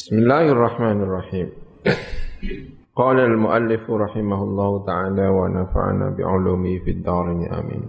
بسم 0.00 0.16
الله 0.18 0.52
الرحمن 0.52 1.02
الرحيم 1.02 1.48
قال 2.96 3.18
المؤلف 3.20 3.90
رحمه 3.90 4.42
الله 4.42 4.86
تعالى 4.86 5.26
ونفعنا 5.28 6.10
بعلومه 6.10 6.78
في 6.78 6.90
الدارين 6.90 7.52
آمين 7.52 7.82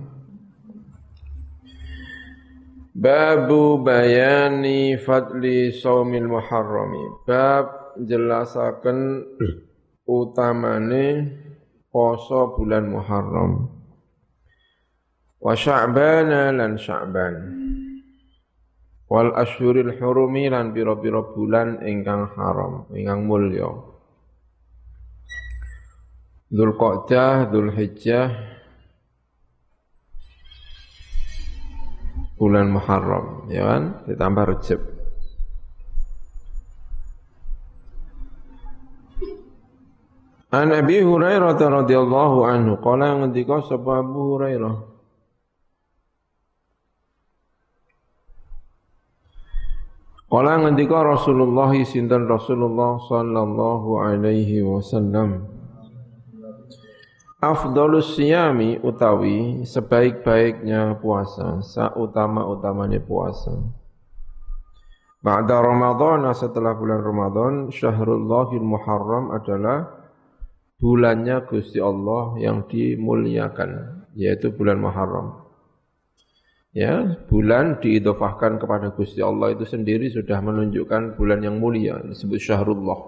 باب 2.95 3.47
بيان 3.83 4.65
فضل 4.97 5.73
صوم 5.73 6.13
المحرم 6.15 6.93
باب 7.27 7.67
jelasaken 7.95 9.23
utamane 10.19 11.07
poso 11.91 12.59
bulan 12.59 12.91
Muharram. 12.91 13.71
Wa 15.39 15.55
Sya'ban 15.55 16.27
lan 16.59 16.75
Sya'ban. 16.75 17.60
Wal 19.11 19.35
asyuril 19.35 19.91
hurumi 19.99 20.47
lan 20.47 20.71
pira-pira 20.71 21.19
bulan 21.35 21.83
ingkang 21.83 22.31
haram 22.39 22.87
ingkang 22.95 23.27
mulya. 23.27 23.67
Dzulqa'dah 26.51 27.51
Dzulhijjah 27.51 28.27
bulan 32.39 32.71
Muharram 32.71 33.51
ya 33.51 33.67
kan? 33.67 33.83
Ditambah 34.07 34.43
Rejab 34.55 34.81
An 40.51 40.75
Abi 40.75 40.99
Hurairah 40.99 41.55
radhiyallahu 41.55 42.43
anhu 42.43 42.75
qala 42.83 43.23
ngendika 43.23 43.63
sapa 43.63 44.03
Abu 44.03 44.35
Hurairah 44.35 44.90
Kala 50.31 50.63
ngendika 50.63 51.03
Rasulullah 51.03 51.75
sinten 51.83 52.23
Rasulullah 52.23 52.95
sallallahu 53.03 53.99
alaihi 53.99 54.63
wasallam 54.63 55.43
Afdalus 57.43 58.15
siyami 58.15 58.79
utawi 58.79 59.67
sebaik-baiknya 59.67 61.01
puasa, 61.01 61.59
sautama-utamanya 61.65 63.01
puasa. 63.01 63.49
Ba'da 65.25 65.57
Ramadan 65.59 66.29
setelah 66.37 66.77
bulan 66.77 67.01
Ramadan, 67.01 67.53
Syahrullahil 67.73 68.61
Muharram 68.61 69.33
adalah 69.33 69.89
bulannya 70.77 71.41
Gusti 71.49 71.81
Allah 71.81 72.37
yang 72.37 72.69
dimuliakan, 72.69 74.05
yaitu 74.13 74.53
bulan 74.53 74.77
Muharram. 74.77 75.40
Ya, 76.71 77.19
bulan 77.27 77.83
diidofahkan 77.83 78.55
kepada 78.55 78.95
Gusti 78.95 79.19
Allah 79.19 79.51
itu 79.51 79.67
sendiri 79.67 80.07
sudah 80.07 80.39
menunjukkan 80.39 81.19
bulan 81.19 81.43
yang 81.43 81.59
mulia, 81.59 81.99
disebut 81.99 82.39
Syahrullah. 82.39 82.99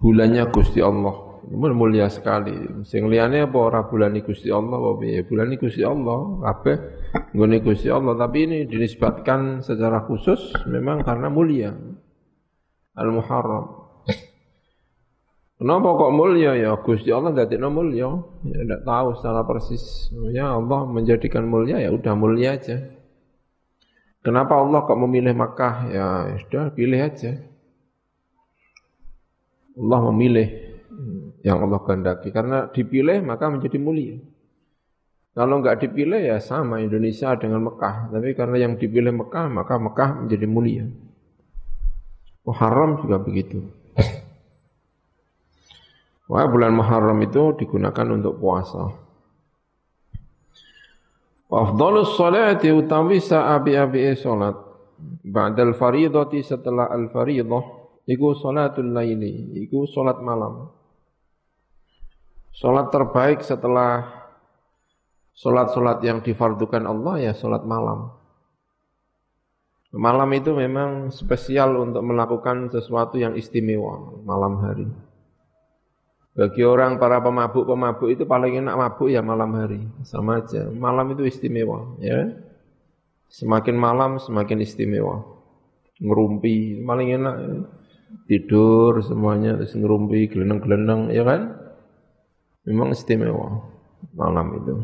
Bulannya 0.00 0.48
Gusti 0.48 0.80
Allah, 0.80 1.44
mulia 1.44 2.08
sekali. 2.08 2.56
Sing 2.88 3.12
liyane 3.12 3.44
apa 3.44 3.58
ora 3.60 3.84
bulan 3.84 4.16
Gusti 4.24 4.48
Allah 4.48 4.80
apa 4.80 4.90
piye? 4.96 5.28
Bulan 5.28 5.52
Gusti 5.60 5.84
Allah, 5.84 6.40
kabeh 6.40 6.76
nggone 7.36 7.56
Gusti 7.60 7.92
Allah, 7.92 8.16
tapi 8.16 8.38
ini 8.48 8.58
dinisbatkan 8.64 9.60
secara 9.60 10.08
khusus 10.08 10.56
memang 10.64 11.04
karena 11.04 11.28
mulia. 11.28 11.68
Al-Muharram. 12.96 13.89
Kenapa 15.60 15.92
kok 15.92 16.16
mulia 16.16 16.56
ya? 16.56 16.72
Gusti 16.80 17.12
Allah 17.12 17.36
tidak 17.36 17.68
mulia. 17.68 18.08
Ya 18.48 18.80
tahu 18.80 19.12
secara 19.20 19.44
persis. 19.44 20.08
Ya 20.32 20.56
Allah 20.56 20.88
menjadikan 20.88 21.44
mulia 21.44 21.76
ya 21.76 21.92
udah 21.92 22.16
mulia 22.16 22.56
aja. 22.56 22.80
Kenapa 24.24 24.56
Allah 24.56 24.88
kok 24.88 24.96
memilih 24.96 25.36
Makkah? 25.36 25.74
Ya 25.92 26.06
sudah 26.40 26.72
pilih 26.72 26.96
aja. 26.96 27.44
Allah 29.76 30.00
memilih 30.08 30.48
yang 31.44 31.60
Allah 31.60 31.80
kehendaki. 31.84 32.32
Karena 32.32 32.72
dipilih 32.72 33.20
maka 33.20 33.52
menjadi 33.52 33.76
mulia. 33.76 34.16
Kalau 35.36 35.60
enggak 35.60 35.84
dipilih 35.84 36.24
ya 36.24 36.40
sama 36.40 36.80
Indonesia 36.80 37.36
dengan 37.36 37.68
Mekah. 37.68 38.08
Tapi 38.08 38.32
karena 38.32 38.64
yang 38.64 38.80
dipilih 38.80 39.12
Mekah 39.12 39.52
maka 39.52 39.76
Mekah 39.76 40.24
menjadi 40.24 40.46
mulia. 40.48 40.88
Muharram 42.48 43.04
juga 43.04 43.20
begitu. 43.20 43.60
Wah, 46.30 46.46
bulan 46.46 46.70
Muharram 46.78 47.18
itu 47.26 47.58
digunakan 47.58 48.06
untuk 48.14 48.38
puasa. 48.38 48.86
Afdalus 51.50 52.14
salati 52.14 52.70
utawi 52.70 53.18
saabi-abi 53.18 54.14
salat 54.14 54.54
ba'dal 55.26 55.74
fardhati 55.74 56.46
setelah 56.46 56.86
al 56.86 57.10
fardhah 57.10 57.80
iku 58.06 58.38
salatul 58.38 58.94
laili, 58.94 59.58
iku 59.66 59.90
salat 59.90 60.22
malam. 60.22 60.70
Salat 62.54 62.94
terbaik 62.94 63.42
setelah 63.42 64.06
salat-salat 65.34 65.98
yang 66.06 66.22
difardukan 66.22 66.86
Allah 66.86 67.30
ya 67.30 67.32
salat 67.34 67.66
malam. 67.66 68.14
Malam 69.90 70.30
itu 70.38 70.54
memang 70.54 71.10
spesial 71.10 71.74
untuk 71.74 72.06
melakukan 72.06 72.70
sesuatu 72.70 73.18
yang 73.18 73.34
istimewa 73.34 74.22
malam 74.22 74.62
hari. 74.62 75.09
Bagi 76.40 76.64
orang 76.64 76.96
para 76.96 77.20
pemabuk-pemabuk 77.20 78.08
itu 78.16 78.24
paling 78.24 78.64
enak 78.64 78.72
mabuk 78.72 79.12
ya 79.12 79.20
malam 79.20 79.52
hari, 79.60 79.84
sama 80.08 80.40
aja. 80.40 80.72
Malam 80.72 81.12
itu 81.12 81.28
istimewa, 81.28 82.00
ya. 82.00 82.32
Semakin 83.28 83.76
malam 83.76 84.16
semakin 84.16 84.64
istimewa. 84.64 85.20
Ngerumpi 86.00 86.80
paling 86.80 87.08
enak 87.12 87.36
ya. 87.44 87.54
tidur 88.24 89.04
semuanya 89.04 89.60
terus 89.60 89.76
ngerumpi 89.76 90.32
geleneng-geleneng, 90.32 91.12
ya 91.12 91.28
kan? 91.28 91.60
Memang 92.64 92.96
istimewa 92.96 93.60
malam 94.16 94.64
itu. 94.64 94.74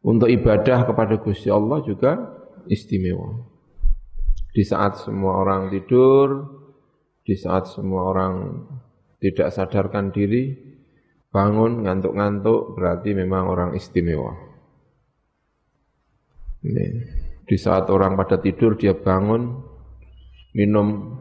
Untuk 0.00 0.32
ibadah 0.32 0.88
kepada 0.88 1.20
Gusti 1.20 1.52
Allah 1.52 1.84
juga 1.84 2.40
istimewa. 2.72 3.36
Di 4.48 4.64
saat 4.64 4.96
semua 4.96 5.44
orang 5.44 5.68
tidur, 5.68 6.48
di 7.20 7.36
saat 7.36 7.68
semua 7.68 8.16
orang 8.16 8.34
tidak 9.22 9.54
sadarkan 9.54 10.10
diri, 10.10 10.50
bangun 11.30 11.86
ngantuk-ngantuk 11.86 12.74
berarti 12.74 13.14
memang 13.14 13.46
orang 13.46 13.70
istimewa. 13.78 14.34
Ini. 16.66 16.86
Di 17.46 17.56
saat 17.58 17.86
orang 17.90 18.18
pada 18.18 18.42
tidur 18.42 18.74
dia 18.74 18.94
bangun 18.94 19.62
minum 20.54 21.18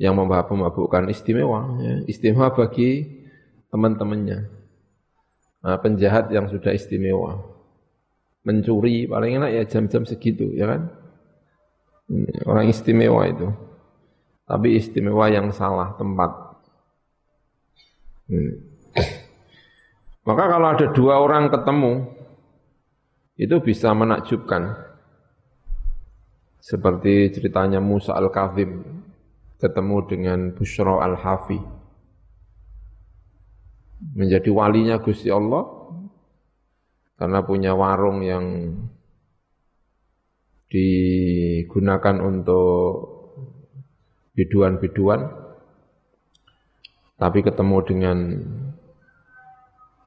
yang 0.00 0.16
memabukkan 0.16 1.12
istimewa, 1.12 1.76
ya. 1.80 1.94
istimewa 2.08 2.56
bagi 2.56 3.04
teman-temannya. 3.68 4.38
Nah, 5.60 5.76
penjahat 5.84 6.32
yang 6.32 6.48
sudah 6.48 6.72
istimewa, 6.72 7.36
mencuri 8.48 9.04
paling 9.04 9.36
enak 9.36 9.50
ya 9.52 9.62
jam-jam 9.68 10.08
segitu, 10.08 10.56
ya 10.56 10.72
kan? 10.72 10.88
Orang 12.48 12.72
istimewa 12.72 13.28
itu, 13.28 13.52
tapi 14.48 14.80
istimewa 14.80 15.28
yang 15.28 15.52
salah 15.52 15.94
tempat. 16.00 16.49
Hmm. 18.30 18.54
Maka 20.22 20.44
kalau 20.46 20.68
ada 20.70 20.86
dua 20.94 21.18
orang 21.18 21.50
ketemu, 21.50 22.14
itu 23.34 23.56
bisa 23.58 23.90
menakjubkan. 23.90 24.78
Seperti 26.62 27.34
ceritanya 27.34 27.82
Musa 27.82 28.14
Al-Kazim 28.14 28.84
ketemu 29.58 29.96
dengan 30.06 30.38
Bushra 30.54 31.02
Al-Hafi. 31.02 31.58
Menjadi 34.14 34.48
walinya 34.48 34.96
Gusti 35.02 35.28
Allah 35.28 35.66
karena 37.20 37.44
punya 37.44 37.76
warung 37.76 38.24
yang 38.24 38.76
digunakan 40.70 42.16
untuk 42.22 42.96
biduan-biduan 44.32 45.39
tapi 47.20 47.44
ketemu 47.44 47.76
dengan 47.84 48.18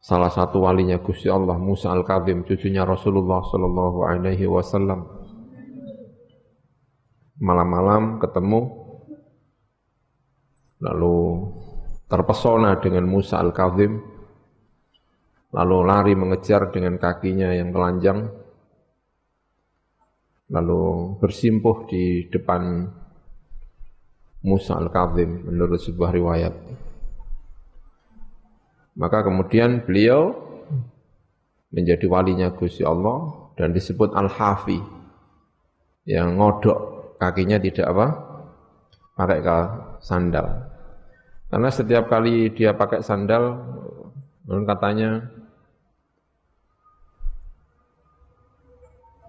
salah 0.02 0.34
satu 0.34 0.66
walinya 0.66 0.98
Gusti 0.98 1.30
Allah 1.30 1.62
Musa 1.62 1.94
Al-Kadzim 1.94 2.42
cucunya 2.42 2.82
Rasulullah 2.90 3.46
sallallahu 3.46 4.00
alaihi 4.02 4.50
wasallam. 4.50 5.06
Malam-malam 7.38 8.18
ketemu 8.18 8.62
lalu 10.82 11.18
terpesona 12.10 12.82
dengan 12.82 13.06
Musa 13.06 13.38
Al-Kadzim 13.38 13.94
lalu 15.54 15.78
lari 15.86 16.14
mengejar 16.18 16.74
dengan 16.74 16.98
kakinya 16.98 17.54
yang 17.54 17.70
telanjang 17.70 18.26
lalu 20.50 21.14
bersimpuh 21.22 21.86
di 21.86 22.26
depan 22.34 22.90
Musa 24.44 24.82
Al-Kadzim 24.82 25.46
menurut 25.46 25.78
sebuah 25.78 26.10
riwayat 26.10 26.54
maka 28.94 29.26
kemudian 29.26 29.82
beliau 29.84 30.38
menjadi 31.74 32.06
walinya 32.06 32.54
Gusti 32.54 32.86
Allah 32.86 33.50
dan 33.58 33.74
disebut 33.74 34.14
Al-Hafi 34.14 34.78
yang 36.06 36.38
ngodok 36.38 37.18
kakinya 37.18 37.58
tidak 37.58 37.90
apa? 37.90 38.08
Pakai 39.14 39.40
sandal. 40.02 40.48
Karena 41.54 41.70
setiap 41.70 42.10
kali 42.10 42.50
dia 42.50 42.74
pakai 42.74 43.06
sandal, 43.06 43.62
katanya 44.66 45.30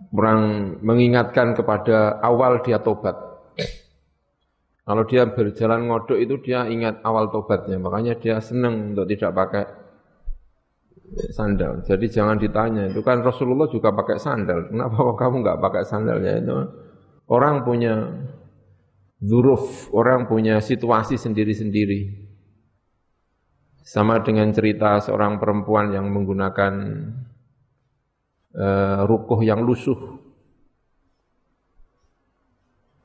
kurang 0.09 0.41
mengingatkan 0.81 1.53
kepada 1.53 2.23
awal 2.23 2.65
dia 2.65 2.81
tobat. 2.81 3.34
Kalau 4.85 5.09
dia 5.09 5.25
berjalan 5.25 5.89
ngodok 5.89 6.19
itu 6.21 6.35
dia 6.45 6.69
ingat 6.69 7.01
awal 7.09 7.33
tobatnya, 7.33 7.81
makanya 7.81 8.21
dia 8.21 8.37
senang 8.45 8.93
untuk 8.93 9.09
tidak 9.09 9.33
pakai 9.33 9.65
sandal. 11.33 11.81
Jadi 11.89 12.07
jangan 12.13 12.37
ditanya, 12.37 12.93
itu 12.93 13.01
kan 13.01 13.25
Rasulullah 13.25 13.65
juga 13.73 13.97
pakai 13.97 14.21
sandal. 14.21 14.69
Kenapa 14.69 15.01
kamu 15.17 15.41
nggak 15.41 15.61
pakai 15.61 15.83
sandalnya 15.89 16.33
itu? 16.37 16.57
Orang 17.33 17.65
punya 17.65 18.13
zuruf, 19.25 19.89
orang 19.97 20.29
punya 20.29 20.61
situasi 20.61 21.17
sendiri-sendiri. 21.17 22.29
Sama 23.85 24.21
dengan 24.21 24.53
cerita 24.53 25.01
seorang 25.01 25.41
perempuan 25.41 25.93
yang 25.93 26.09
menggunakan 26.09 26.73
uh, 28.57 29.01
rukuh 29.05 29.41
yang 29.45 29.65
lusuh. 29.65 30.24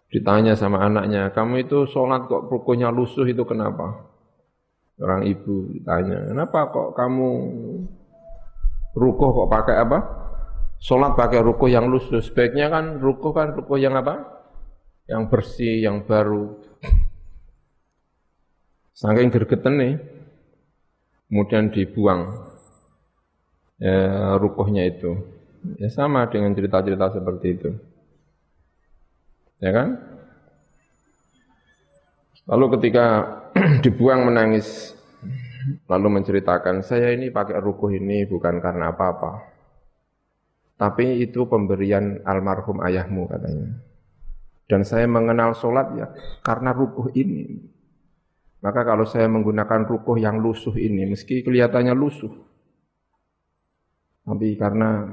Ditanya 0.09 0.57
sama 0.57 0.81
anaknya, 0.81 1.29
kamu 1.29 1.69
itu 1.69 1.85
sholat 1.85 2.25
kok 2.25 2.49
rukuhnya 2.49 2.89
lusuh 2.89 3.29
itu 3.29 3.45
kenapa? 3.45 4.09
Orang 4.97 5.23
ibu 5.29 5.69
ditanya, 5.69 6.33
kenapa 6.33 6.73
kok 6.73 6.97
kamu 6.97 7.29
rukuh 8.97 9.29
kok 9.31 9.49
pakai 9.53 9.75
apa? 9.79 9.99
Sholat 10.79 11.13
pakai 11.13 11.45
rukuh 11.45 11.69
yang 11.69 11.91
lusuh. 11.91 12.23
Sebaiknya 12.25 12.73
kan 12.73 12.97
rukuh 12.97 13.35
kan 13.35 13.53
rukuh 13.53 13.77
yang 13.77 13.93
apa? 13.99 14.41
Yang 15.05 15.23
bersih, 15.29 15.75
yang 15.83 16.07
baru. 16.07 16.57
Saking 18.99 19.31
gergeten 19.31 19.73
nih, 19.79 19.93
kemudian 21.29 21.71
dibuang 21.71 22.49
ya, 23.79 24.35
rukuhnya 24.41 24.83
itu. 24.89 25.15
Ya 25.79 25.87
sama 25.91 26.27
dengan 26.27 26.55
cerita-cerita 26.55 27.13
seperti 27.15 27.47
itu. 27.55 27.69
Ya 29.59 29.71
kan? 29.75 29.99
Lalu 32.47 32.65
ketika 32.79 33.05
dibuang 33.83 34.25
menangis, 34.25 34.95
lalu 35.85 36.19
menceritakan, 36.19 36.81
saya 36.81 37.11
ini 37.13 37.29
pakai 37.29 37.59
rukuh 37.59 37.91
ini 37.91 38.25
bukan 38.25 38.57
karena 38.63 38.95
apa-apa. 38.95 39.59
Tapi 40.79 41.19
itu 41.19 41.43
pemberian 41.45 42.23
almarhum 42.23 42.79
ayahmu 42.79 43.27
katanya. 43.27 43.83
Dan 44.69 44.87
saya 44.87 45.05
mengenal 45.11 45.51
sholat 45.53 45.87
ya 45.99 46.07
karena 46.39 46.71
rukuh 46.71 47.11
ini. 47.11 47.67
Maka 48.63 48.87
kalau 48.87 49.03
saya 49.03 49.27
menggunakan 49.27 49.87
rukuh 49.87 50.19
yang 50.19 50.39
lusuh 50.39 50.75
ini, 50.75 51.07
meski 51.07 51.47
kelihatannya 51.47 51.95
lusuh, 51.95 52.27
tapi 54.27 54.59
karena 54.59 55.07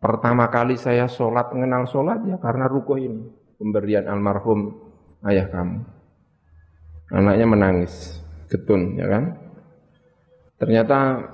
pertama 0.00 0.48
kali 0.48 0.80
saya 0.80 1.04
sholat, 1.04 1.52
mengenal 1.52 1.84
sholat 1.84 2.24
ya 2.24 2.40
karena 2.40 2.64
rukuh 2.64 2.96
ini 2.96 3.28
pemberian 3.58 4.06
almarhum 4.06 4.72
ayah 5.26 5.50
kamu. 5.50 5.82
Anaknya 7.10 7.46
menangis, 7.48 8.22
getun, 8.46 8.94
ya 8.96 9.10
kan? 9.10 9.34
Ternyata 10.62 11.26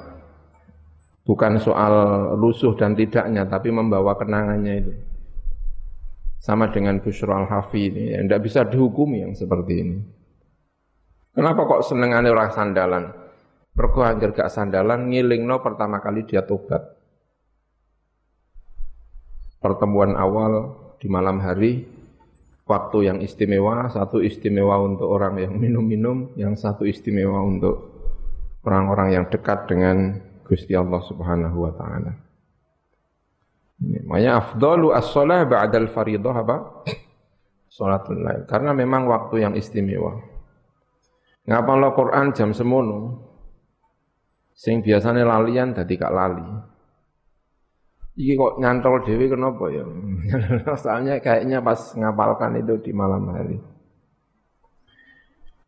bukan 1.28 1.60
soal 1.60 1.94
lusuh 2.40 2.72
dan 2.74 2.96
tidaknya, 2.96 3.44
tapi 3.44 3.68
membawa 3.68 4.16
kenangannya 4.16 4.74
itu. 4.80 4.92
Sama 6.40 6.68
dengan 6.68 7.00
Bushra 7.00 7.40
al-Hafi 7.40 7.80
ini, 7.88 8.12
ya, 8.12 8.20
tidak 8.20 8.40
bisa 8.44 8.60
dihukumi 8.68 9.24
yang 9.24 9.32
seperti 9.32 9.74
ini. 9.80 9.98
Kenapa 11.34 11.66
kok 11.66 11.82
senengannya 11.88 12.30
orang 12.30 12.52
sandalan? 12.52 13.04
Mergo 13.74 14.06
anggere 14.06 14.30
gak 14.30 14.52
sandalan 14.54 15.10
ngilingno 15.10 15.58
pertama 15.58 15.98
kali 15.98 16.22
dia 16.22 16.46
tobat. 16.46 16.94
Pertemuan 19.58 20.14
awal 20.14 20.78
di 21.02 21.10
malam 21.10 21.42
hari 21.42 21.93
waktu 22.64 22.98
yang 23.12 23.18
istimewa, 23.20 23.92
satu 23.92 24.24
istimewa 24.24 24.80
untuk 24.80 25.08
orang 25.08 25.36
yang 25.40 25.54
minum-minum, 25.56 26.32
yang 26.36 26.56
satu 26.56 26.88
istimewa 26.88 27.44
untuk 27.44 27.92
orang-orang 28.64 29.20
yang 29.20 29.24
dekat 29.28 29.68
dengan 29.68 30.20
Gusti 30.44 30.72
Allah 30.72 31.00
Subhanahu 31.04 31.56
wa 31.68 31.72
taala. 31.76 32.12
Makanya 33.84 34.40
afdalu 34.40 34.96
as-shalah 34.96 35.44
ba'dal 35.44 35.92
fardhah 35.92 36.36
apa? 36.40 36.56
Salatul 37.74 38.22
lail. 38.22 38.46
Karena 38.46 38.70
memang 38.70 39.10
waktu 39.10 39.44
yang 39.44 39.54
istimewa. 39.58 40.22
Ngapa 41.44 41.72
lo 41.76 41.90
Quran 41.92 42.32
jam 42.32 42.54
semono? 42.54 43.20
Sing 44.54 44.80
biasanya 44.80 45.26
lalian 45.26 45.74
dadi 45.74 45.98
kak 45.98 46.14
lali. 46.14 46.46
Iki 48.14 48.38
kok 48.38 48.62
nyantol 48.62 49.02
dewi 49.02 49.26
kenapa 49.26 49.66
ya? 49.74 49.82
Soalnya 50.82 51.18
kayaknya 51.18 51.58
pas 51.58 51.98
ngapalkan 51.98 52.62
itu 52.62 52.78
di 52.78 52.94
malam 52.94 53.26
hari. 53.34 53.58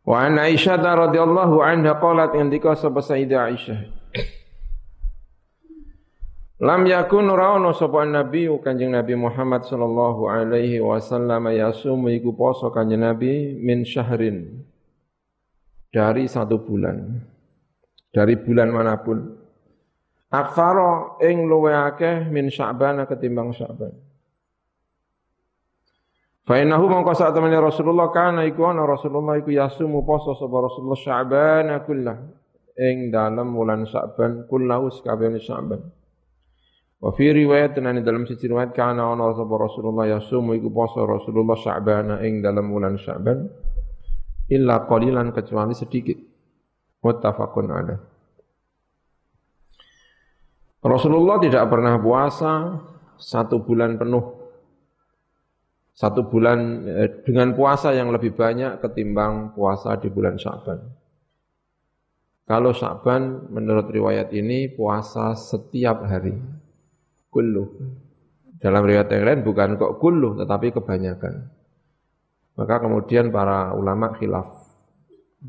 Wa 0.07 0.31
an 0.31 0.39
Aisyah 0.39 0.79
radhiyallahu 0.79 1.59
anha 1.59 1.99
qalat 1.99 2.39
indika 2.39 2.79
sapa 2.79 3.03
Sayyidah 3.03 3.51
Aisyah. 3.51 3.81
Lam 6.63 6.87
yakun 6.87 7.27
raono 7.29 7.75
sapa 7.75 8.07
Nabi 8.07 8.47
Kanjeng 8.63 8.95
Nabi 8.95 9.19
Muhammad 9.19 9.67
sallallahu 9.67 10.31
alaihi 10.31 10.79
wasallam 10.79 11.51
yasum 11.51 12.07
iku 12.09 12.33
poso 12.33 12.71
Kanjeng 12.71 13.03
Nabi 13.03 13.59
min 13.59 13.83
syahrin 13.83 14.63
dari 15.91 16.31
satu 16.31 16.63
bulan. 16.63 17.27
Dari 18.15 18.39
bulan 18.39 18.71
mana 18.71 19.03
pun. 19.03 19.46
Akfaro 20.27 21.23
ing 21.23 21.47
luwe 21.47 21.71
akeh 21.71 22.27
min 22.27 22.51
Sya'ban 22.51 22.99
ketimbang 23.07 23.55
Sya'ban. 23.55 23.95
Fa 26.47 26.55
innahu 26.63 26.87
mongko 26.87 27.15
sak 27.15 27.35
Rasulullah 27.39 28.11
kana 28.11 28.47
iku 28.47 28.71
ana 28.71 28.87
Rasulullah 28.87 29.39
iku 29.39 29.51
yasumu 29.55 30.03
poso 30.07 30.35
sapa 30.35 30.63
Rasulullah 30.63 30.99
Sya'ban 30.99 31.67
kullah 31.87 32.19
ing 32.79 33.11
dalam 33.15 33.55
bulan 33.55 33.87
Sya'ban 33.87 34.51
kullahu 34.51 34.91
sakabehane 34.95 35.39
Sya'ban. 35.43 35.83
Wa 37.03 37.11
fi 37.15 37.31
riwayat 37.31 37.79
nani 37.83 38.03
dalam 38.03 38.27
sisi 38.27 38.51
riwayat 38.51 38.75
kana 38.75 39.11
ana 39.11 39.31
sapa 39.31 39.55
Rasulullah 39.59 40.11
yasumu 40.11 40.59
iku 40.59 40.71
poso 40.75 41.07
Rasulullah 41.07 41.55
Sya'ban 41.55 42.19
ing 42.27 42.43
dalam 42.43 42.67
bulan 42.71 42.99
Sya'ban 42.99 43.47
illa 44.51 44.87
qalilan 44.87 45.31
kecuali 45.35 45.75
sedikit. 45.75 46.19
Muttafaqun 47.03 47.67
alaih. 47.71 48.16
Rasulullah 50.87 51.43
tidak 51.43 51.67
pernah 51.67 51.99
puasa 51.99 52.79
satu 53.19 53.59
bulan 53.67 53.99
penuh. 53.99 54.25
Satu 55.97 56.29
bulan 56.29 56.85
eh, 56.87 57.11
dengan 57.25 57.57
puasa 57.57 57.91
yang 57.91 58.13
lebih 58.13 58.37
banyak 58.37 58.85
ketimbang 58.85 59.57
puasa 59.57 59.97
di 59.97 60.13
bulan 60.13 60.37
Syaban. 60.37 60.79
Kalau 62.47 62.71
Syaban 62.71 63.51
menurut 63.51 63.91
riwayat 63.91 64.31
ini 64.31 64.71
puasa 64.71 65.35
setiap 65.35 66.07
hari. 66.07 66.37
Kullu. 67.33 67.65
Dalam 68.63 68.87
riwayat 68.87 69.11
yang 69.11 69.25
lain 69.27 69.41
bukan 69.43 69.75
kok 69.75 69.99
kullu 69.99 70.39
tetapi 70.39 70.71
kebanyakan. 70.71 71.51
Maka 72.57 72.75
kemudian 72.81 73.35
para 73.35 73.75
ulama 73.75 74.15
khilaf. 74.15 74.49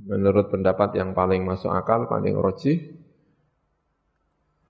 Menurut 0.09 0.51
pendapat 0.51 0.97
yang 0.99 1.15
paling 1.15 1.45
masuk 1.45 1.71
akal, 1.71 2.09
paling 2.11 2.35
rojih, 2.35 2.96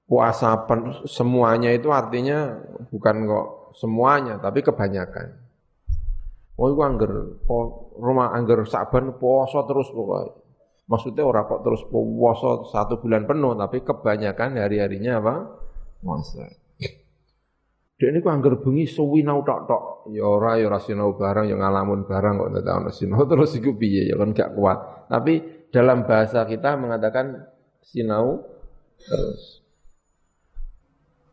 puasa 0.07 0.55
pen, 0.65 1.03
semuanya 1.03 1.75
itu 1.75 1.91
artinya 1.91 2.55
bukan 2.89 3.27
kok 3.27 3.47
semuanya, 3.75 4.39
tapi 4.39 4.63
kebanyakan. 4.63 5.35
Oh, 6.57 6.73
itu 6.73 6.81
angger 6.81 7.37
rumah 8.01 8.33
angger 8.33 8.65
saban 8.65 9.13
puasa 9.19 9.61
terus 9.69 9.93
pokoknya. 9.93 10.33
Maksudnya 10.87 11.27
orang 11.27 11.45
kok 11.45 11.61
terus 11.67 11.83
puasa 11.91 12.63
satu 12.71 13.03
bulan 13.03 13.27
penuh, 13.27 13.53
tapi 13.59 13.83
kebanyakan 13.83 14.57
hari-harinya 14.57 15.19
apa? 15.19 15.35
Puasa. 15.99 16.47
Dia 17.97 18.13
ini 18.13 18.21
angger 18.21 18.61
bengi 18.61 18.85
suwinau 18.85 19.41
tok 19.41 19.59
tok. 19.65 19.83
Ya 20.13 20.21
ora 20.21 20.53
ya 20.61 20.69
ora 20.69 20.77
sinau 20.77 21.17
barang 21.17 21.49
ya 21.49 21.57
ngalamun 21.57 22.05
barang 22.05 22.33
kok 22.37 22.49
tidak 22.53 22.75
ono 22.77 22.91
sinau 22.93 23.25
terus 23.33 23.57
iku 23.57 23.73
piye 23.73 24.05
ya 24.05 24.15
kan 24.21 24.37
gak 24.37 24.53
kuat. 24.53 25.09
Tapi 25.09 25.33
dalam 25.73 26.05
bahasa 26.05 26.45
kita 26.45 26.77
mengatakan 26.77 27.41
sinau 27.81 28.45
terus 29.01 29.56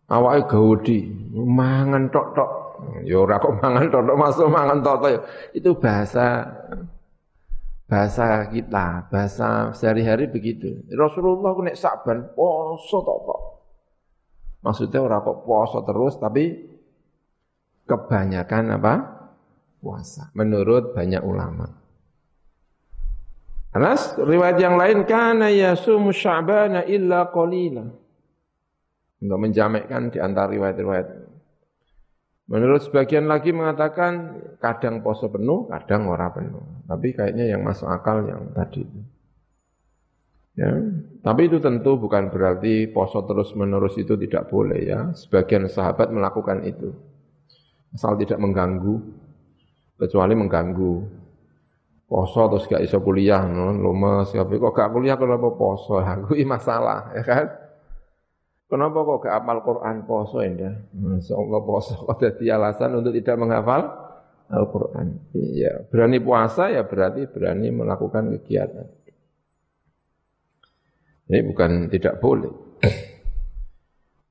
awake 0.09 0.49
gaudi 0.51 0.99
mangan 1.33 2.13
tok-tok. 2.13 2.51
Ya 3.05 3.17
ora 3.21 3.41
kok 3.41 3.57
mangan 3.61 3.89
tok-tok 3.89 4.17
masuk 4.19 4.49
mangan 4.53 4.79
tok-tok 4.85 5.11
ya. 5.11 5.21
Itu 5.57 5.71
bahasa 5.81 6.45
bahasa 7.85 8.49
kita 8.49 9.09
bahasa 9.09 9.73
sehari-hari 9.77 10.29
begitu. 10.29 10.85
Rasulullah 10.93 11.55
nek 11.65 11.79
saban 11.79 12.33
poso 12.37 13.01
tok-tok. 13.01 13.41
Maksudnya 14.65 15.01
ora 15.01 15.21
kok 15.21 15.45
poso 15.45 15.85
terus 15.85 16.17
tapi 16.21 16.45
kebanyakan 17.85 18.65
apa? 18.81 18.95
Puasa 19.85 20.33
menurut 20.33 20.97
banyak 20.97 21.21
ulama. 21.21 21.69
Karena 23.69 23.93
riwayat 23.99 24.57
yang 24.57 24.79
lain 24.79 25.05
kana 25.05 25.51
yasumu 25.51 26.15
sya'bana 26.15 26.89
illa 26.89 27.29
qalila. 27.29 28.04
Untuk 29.25 29.41
menjamakkan 29.41 30.13
di 30.13 30.21
antara 30.21 30.53
riwayat-riwayat. 30.53 31.09
Menurut 32.45 32.85
sebagian 32.85 33.25
lagi 33.25 33.57
mengatakan 33.57 34.37
kadang 34.61 35.01
poso 35.01 35.33
penuh, 35.33 35.65
kadang 35.73 36.13
ora 36.13 36.29
penuh. 36.29 36.85
Tapi 36.85 37.17
kayaknya 37.17 37.57
yang 37.57 37.65
masuk 37.65 37.89
akal 37.89 38.21
yang 38.29 38.53
tadi. 38.53 38.85
Ya, 40.55 40.71
tapi 41.25 41.49
itu 41.49 41.57
tentu 41.57 41.97
bukan 41.97 42.29
berarti 42.29 42.85
poso 42.93 43.25
terus 43.25 43.57
menerus 43.57 43.97
itu 43.97 44.13
tidak 44.21 44.53
boleh 44.53 44.93
ya. 44.93 45.01
Sebagian 45.17 45.73
sahabat 45.73 46.13
melakukan 46.13 46.61
itu. 46.69 46.93
Asal 47.97 48.21
tidak 48.21 48.37
mengganggu, 48.45 49.01
kecuali 49.97 50.37
mengganggu 50.37 51.25
poso 52.05 52.47
terus 52.53 52.69
gak 52.69 52.85
iso 52.85 53.01
kuliah 53.01 53.49
no, 53.49 53.73
lemes 53.73 54.31
tapi 54.37 54.61
kok 54.61 54.77
gak 54.77 54.93
kuliah 54.93 55.17
kenapa 55.17 55.49
poso 55.57 55.99
aku 55.99 56.37
ini 56.37 56.45
masalah 56.45 57.11
ya 57.17 57.25
kan 57.25 57.64
kenapa 58.75 58.99
kok 59.07 59.19
gak 59.23 59.35
apal 59.39 59.59
Quran 59.63 59.97
poso 60.03 60.43
ya 60.43 60.75
Allah 61.39 61.61
poso 61.63 61.95
kok 61.95 62.19
jadi 62.19 62.59
alasan 62.59 62.99
untuk 62.99 63.15
tidak 63.15 63.39
menghafal 63.39 63.83
Al-Quran 64.51 65.31
iya 65.39 65.87
berani 65.87 66.19
puasa 66.19 66.75
ya 66.75 66.83
berarti 66.83 67.31
berani 67.31 67.71
melakukan 67.71 68.35
kegiatan 68.39 68.87
ini 71.31 71.41
bukan 71.47 71.71
tidak 71.89 72.19
boleh 72.19 72.53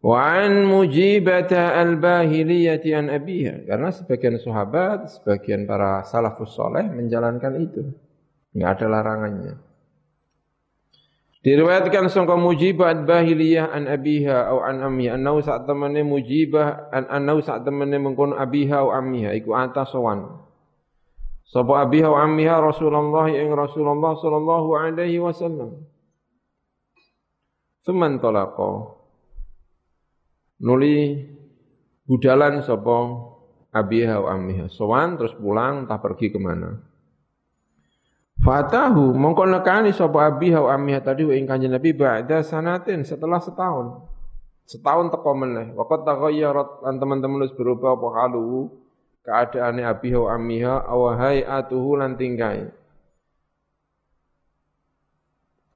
Wa 0.03 0.43
an 0.43 0.67
mujibata 0.67 1.79
al-bahiliyati 1.79 2.91
an 2.91 3.07
abiha. 3.07 3.63
Karena 3.63 3.87
sebagian 3.87 4.35
sahabat, 4.35 5.07
sebagian 5.07 5.63
para 5.63 6.03
salafus 6.03 6.51
soleh 6.59 6.83
menjalankan 6.91 7.55
itu. 7.55 7.87
Enggak 8.51 8.83
ada 8.83 8.99
larangannya. 8.99 9.72
Diriwayatkan 11.43 12.07
sangka 12.07 12.39
mujibah 12.39 12.95
bahiliyah 13.03 13.75
an 13.75 13.83
abiha 13.91 14.47
au 14.47 14.63
an 14.63 14.79
ammiha 14.79 15.19
annau 15.19 15.43
sak 15.43 15.67
temene 15.67 15.99
mujibah 15.99 16.87
an 16.87 17.03
annau 17.11 17.43
sak 17.43 17.67
temene 17.67 17.99
mengkono 17.99 18.39
abiha 18.39 18.79
au 18.79 18.95
ammiha 18.95 19.35
iku 19.35 19.51
atas 19.51 19.91
sowan. 19.91 20.23
Sapa 21.43 21.83
abiha 21.83 22.07
au 22.07 22.15
ammiha 22.15 22.63
Rasulullah 22.63 23.27
ing 23.27 23.51
Rasulullah 23.51 24.15
sallallahu 24.15 24.69
alaihi 24.87 25.19
wasallam. 25.19 25.83
Suman 27.83 28.23
talaqa 28.23 28.95
nuli 30.63 31.27
budalan 32.07 32.63
sapa 32.63 33.19
abiha 33.75 34.15
wa 34.23 34.31
ammiha. 34.31 34.71
Sowan 34.71 35.19
terus 35.19 35.35
pulang 35.35 35.83
entah 35.83 35.99
pergi 35.99 36.31
ke 36.31 36.39
mana. 36.39 36.92
Fatahu 38.43 39.15
mongko 39.15 39.47
nekani 39.47 39.95
sapa 39.95 40.27
abiha 40.27 40.59
wa 40.59 40.75
ammiha 40.75 40.99
tadi 40.99 41.23
wa 41.23 41.31
ing 41.31 41.47
Nabi 41.47 41.95
ba'da 41.95 42.43
sanatin 42.43 43.07
setelah 43.07 43.39
setahun. 43.39 44.03
Setahun 44.67 45.15
teko 45.15 45.31
meneh. 45.31 45.71
Waqat 45.71 46.03
taghayyarat 46.03 46.83
lan 46.83 46.99
teman-teman 46.99 47.47
wis 47.47 47.55
berubah 47.55 47.95
apa 47.95 48.07
halu 48.19 48.67
keadaane 49.23 49.87
abiha 49.87 50.19
wa 50.19 50.29
ammiha 50.35 50.75
aw 50.83 50.99
hayatuhu 51.15 51.89
lan 51.95 52.19
tingkai. 52.19 52.67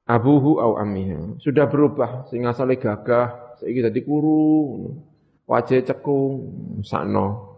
Abuhu 0.03 0.59
au 0.59 0.75
ammiha. 0.75 1.39
Sudah 1.39 1.71
berubah 1.71 2.27
sing 2.27 2.43
asale 2.43 2.75
gagah 2.75 3.59
saiki 3.63 3.79
dadi 3.79 4.03
kuru 4.03 4.91
wajah 5.47 5.87
cekung 5.87 6.51
sakno 6.83 7.56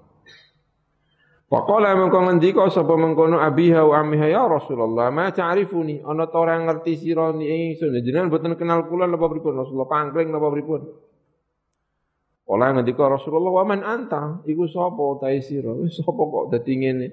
Faqala 1.50 1.98
mengko 1.98 2.30
ngendika 2.30 2.70
sapa 2.70 2.94
mengkono 2.94 3.42
abiha 3.42 3.82
wa 3.82 4.06
ammiha 4.06 4.30
ya 4.30 4.46
Rasulullah 4.46 5.10
ma 5.10 5.34
ta'rifuni? 5.34 6.06
Ana 6.06 6.30
ta 6.30 6.38
ora 6.38 6.62
ngerti 6.62 6.94
sira 6.94 7.34
ingsun. 7.34 7.98
Jenengan 8.06 8.30
boten 8.30 8.54
kenal 8.54 8.86
kula 8.86 9.10
napa 9.10 9.26
pripun? 9.26 9.58
Rasulullah 9.58 9.90
pangkling 9.90 10.30
napa 10.30 10.46
pripun? 10.54 10.82
Kala 12.46 12.78
ngendika 12.78 13.02
Rasulullah 13.10 13.50
wa 13.50 13.66
man 13.66 13.82
anta? 13.82 14.46
Iku 14.46 14.70
sapa 14.70 15.02
ta 15.18 15.34
sira? 15.42 15.74
Sapa 15.90 16.22
kok 16.22 16.54
dadi 16.54 16.74
ngene? 16.86 17.08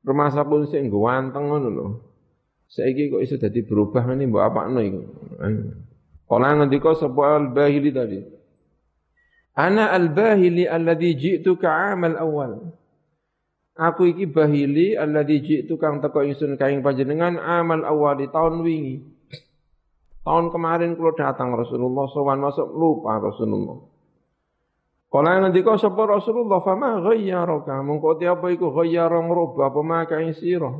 Remasa 0.00 0.40
pun 0.48 0.64
sing 0.72 0.88
ganteng 0.88 1.44
ngono 1.44 1.68
lho. 1.68 1.86
Saiki 2.72 3.12
kok 3.12 3.20
iso 3.20 3.36
dadi 3.36 3.60
berubah 3.60 4.08
ngene 4.08 4.24
mbok 4.24 4.40
apakno 4.40 4.80
iku? 4.80 5.00
Kala 6.24 6.64
ngendika 6.64 6.96
sapa 6.96 7.44
al-Bahili 7.44 7.92
tadi. 7.92 8.24
Ana 9.52 9.92
al-Bahili 9.92 10.64
alladhi 10.64 11.12
ji'tuka 11.12 11.68
'amal 11.68 12.16
awal. 12.16 12.72
Aku 13.76 14.08
iki 14.08 14.24
Bahili 14.24 14.96
alladhi 14.96 15.44
ji'tu 15.44 15.76
kang 15.76 16.00
teko 16.00 16.24
ingsun 16.24 16.56
kaing 16.56 16.80
panjenengan 16.80 17.36
amal 17.36 17.84
awal 17.84 18.16
di 18.16 18.24
tahun 18.32 18.64
wingi. 18.64 19.04
Tahun 20.24 20.48
kemarin 20.48 20.96
kula 20.96 21.12
datang 21.12 21.52
Rasulullah 21.52 22.08
sowan 22.08 22.40
masuk 22.40 22.72
lupa 22.72 23.20
Rasulullah. 23.20 23.78
Kala 25.12 25.44
ngendika 25.44 25.76
sapa 25.76 26.02
Rasulullah 26.08 26.58
fama 26.64 27.04
ghayyaraka 27.04 27.78
mengko 27.84 28.16
apa 28.16 28.46
iku 28.50 28.72
ghayyara 28.74 29.22
ngrubah 29.22 29.70
apa 29.70 29.80
maka 29.84 30.24
ing 30.24 30.32
sira. 30.32 30.72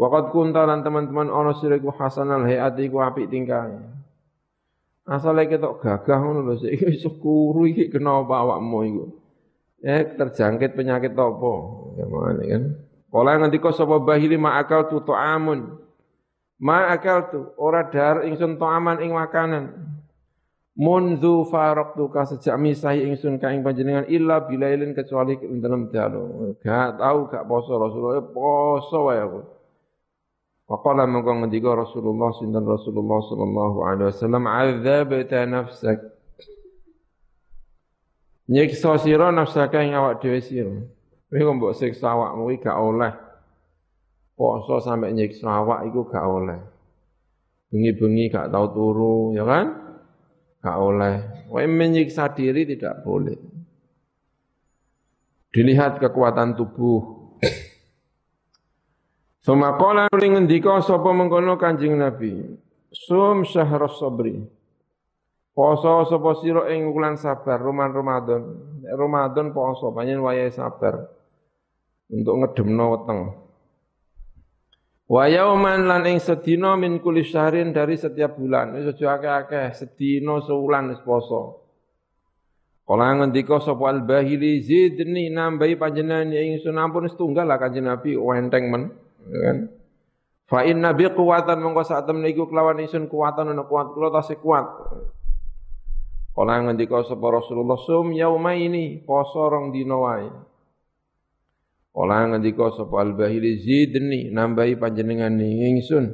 Waqad 0.00 0.32
kunta 0.32 0.64
lan 0.64 0.80
teman-teman 0.80 1.28
ana 1.28 1.52
sira 1.54 1.76
iku 1.76 1.92
hasanal 1.92 2.48
hayati 2.48 2.88
ku 2.88 2.98
apik 3.04 3.28
tingkahe. 3.28 3.78
Asale 5.06 5.44
ketok 5.44 5.78
gagah 5.84 6.18
ngono 6.18 6.40
lho 6.40 6.54
sik 6.56 6.88
iso 6.96 7.20
kuru 7.20 7.68
kenapa 7.92 8.42
awakmu. 8.42 9.21
Eh 9.82 10.14
terjangkit 10.14 10.78
penyakit 10.78 11.10
apa? 11.18 11.52
Ya 11.98 12.06
kan. 12.06 12.64
Kala 13.12 13.36
ngendika 13.42 13.74
sapa 13.74 13.98
bahili 13.98 14.38
ma 14.38 14.56
akal 14.56 14.86
tu 14.86 15.02
ta'amun. 15.02 15.74
Ma 16.62 16.94
akal 16.94 17.28
tu 17.34 17.50
ora 17.58 17.84
dar 17.90 18.22
ingsun 18.22 18.56
ta'aman 18.62 19.02
ing 19.02 19.10
makanan. 19.12 19.74
Munzu 20.72 21.44
ka 22.08 22.22
sejak 22.24 22.56
misahi 22.56 23.04
ingsun 23.10 23.36
ka 23.36 23.52
ing 23.52 23.60
panjenengan 23.60 24.08
illa 24.08 24.40
bilailin 24.46 24.94
kecuali 24.94 25.36
dalam 25.60 25.90
dalu. 25.92 26.56
Gak 26.62 26.96
tahu 26.96 27.18
gak 27.28 27.44
poso 27.44 27.76
Rasulullah 27.76 28.24
poso 28.24 29.10
wae 29.10 29.20
aku. 29.20 29.40
Faqala 30.70 31.04
mengko 31.04 31.42
ngendika 31.42 31.74
Rasulullah 31.74 32.32
sinten 32.38 32.64
Rasulullah 32.64 33.20
sallallahu 33.28 33.78
alaihi 33.82 34.08
wasallam 34.14 34.44
adzabta 34.46 35.44
nafsak 35.44 35.98
Nyiksa 38.50 38.98
sira 38.98 39.30
nafsaka 39.30 39.82
ing 39.82 39.94
awak 39.94 40.22
dhewe 40.22 40.40
sira. 40.42 40.74
Kowe 41.30 41.38
kok 41.38 41.56
mbok 41.56 41.76
siksa 41.78 42.12
awakmu 42.12 42.50
iki 42.52 42.66
gak 42.66 42.78
oleh. 42.78 43.12
Poso 44.34 44.82
sampe 44.82 45.12
nyiksa 45.14 45.46
awak 45.46 45.86
iku 45.86 46.08
gak 46.10 46.26
oleh. 46.26 46.58
Bengi-bengi 47.72 48.28
gak 48.28 48.52
tau 48.52 48.66
turu, 48.74 49.32
ya 49.32 49.46
kan? 49.48 49.66
Gak 50.60 50.78
oleh. 50.78 51.14
Kowe 51.48 51.64
menyiksa 51.64 52.34
diri 52.34 52.68
tidak 52.68 53.00
boleh. 53.06 53.38
Dilihat 55.52 56.00
kekuatan 56.00 56.56
tubuh, 56.56 57.22
Sumakola 59.42 60.06
nuli 60.06 60.38
ngendika 60.38 60.78
sapa 60.86 61.10
mengkono 61.10 61.58
Kanjeng 61.58 61.98
Nabi. 61.98 62.46
Sum 62.94 63.42
syahras 63.42 63.98
sabri. 63.98 64.38
Poso 65.52 66.08
sapa 66.08 66.32
sira 66.40 66.72
ing 66.72 66.88
wulan 66.88 67.20
sabar 67.20 67.60
Roman 67.60 67.92
Ramadan. 67.92 68.42
Ramadan 68.88 69.52
poso 69.52 69.92
panjen 69.92 70.24
wayahe 70.24 70.48
sabar. 70.48 71.12
Untuk 72.08 72.40
ngedemno 72.40 72.84
weteng. 72.96 73.20
Wa 75.12 75.28
yauman 75.28 75.84
lan 75.84 76.08
ing 76.08 76.24
sedina 76.24 76.72
min 76.80 77.04
kulli 77.04 77.20
syahrin 77.20 77.76
dari 77.76 78.00
setiap 78.00 78.40
bulan. 78.40 78.72
Wis 78.80 78.96
aja 78.96 79.20
akeh-akeh, 79.20 79.76
sedina 79.76 80.40
sewulan 80.40 80.88
wis 80.88 81.04
poso. 81.04 81.62
Kala 82.82 83.14
ngendika 83.14 83.62
sapa 83.62 83.94
al-bahili 83.94 84.58
zidni 84.58 85.30
nambahi 85.30 85.78
panjenengan 85.78 86.34
ingsun 86.34 86.74
ampun 86.74 87.06
setunggal 87.06 87.46
lah 87.46 87.56
Kanjeng 87.56 87.86
Nabi 87.86 88.18
wenteng 88.18 88.74
men 88.74 88.90
kan 89.22 89.70
fa 90.50 90.66
inna 90.66 90.90
bi 90.90 91.06
quwatan 91.06 91.62
mongko 91.62 91.86
sak 91.86 92.10
temen 92.10 92.26
iku 92.26 92.50
kelawan 92.50 92.82
isun 92.82 93.06
kuwatan 93.06 93.54
ana 93.54 93.62
kuat 93.70 93.94
kula 93.94 94.10
tasih 94.10 94.34
kuat 94.42 94.66
Kala 96.32 96.64
ngendika 96.64 97.04
sapa 97.04 97.28
Rasulullah 97.28 97.76
sum 97.76 98.16
yauma 98.16 98.56
ini 98.56 99.04
poso 99.04 99.52
rong 99.52 99.68
dina 99.68 100.00
wae. 100.00 100.32
Kala 101.92 102.32
ngendika 102.32 102.72
sapa 102.72 103.04
al-bahili 103.04 103.60
zidni 103.60 104.32
nambahi 104.32 104.80
panjenengan 104.80 105.36
ingsun. 105.36 106.08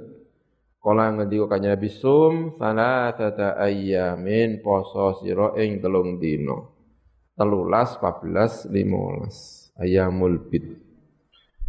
Kala 0.82 1.14
ngendika 1.14 1.54
kanjeng 1.54 1.70
Nabi 1.70 1.90
sum 1.94 2.58
salatata 2.58 3.62
ayyamin 3.62 4.58
poso 4.58 5.22
sira 5.22 5.54
ing 5.54 5.78
telung 5.78 6.18
dina. 6.18 6.66
13 7.38 8.02
14 8.02 8.74
15 8.74 9.78
ayamul 9.78 10.50
bid. 10.50 10.66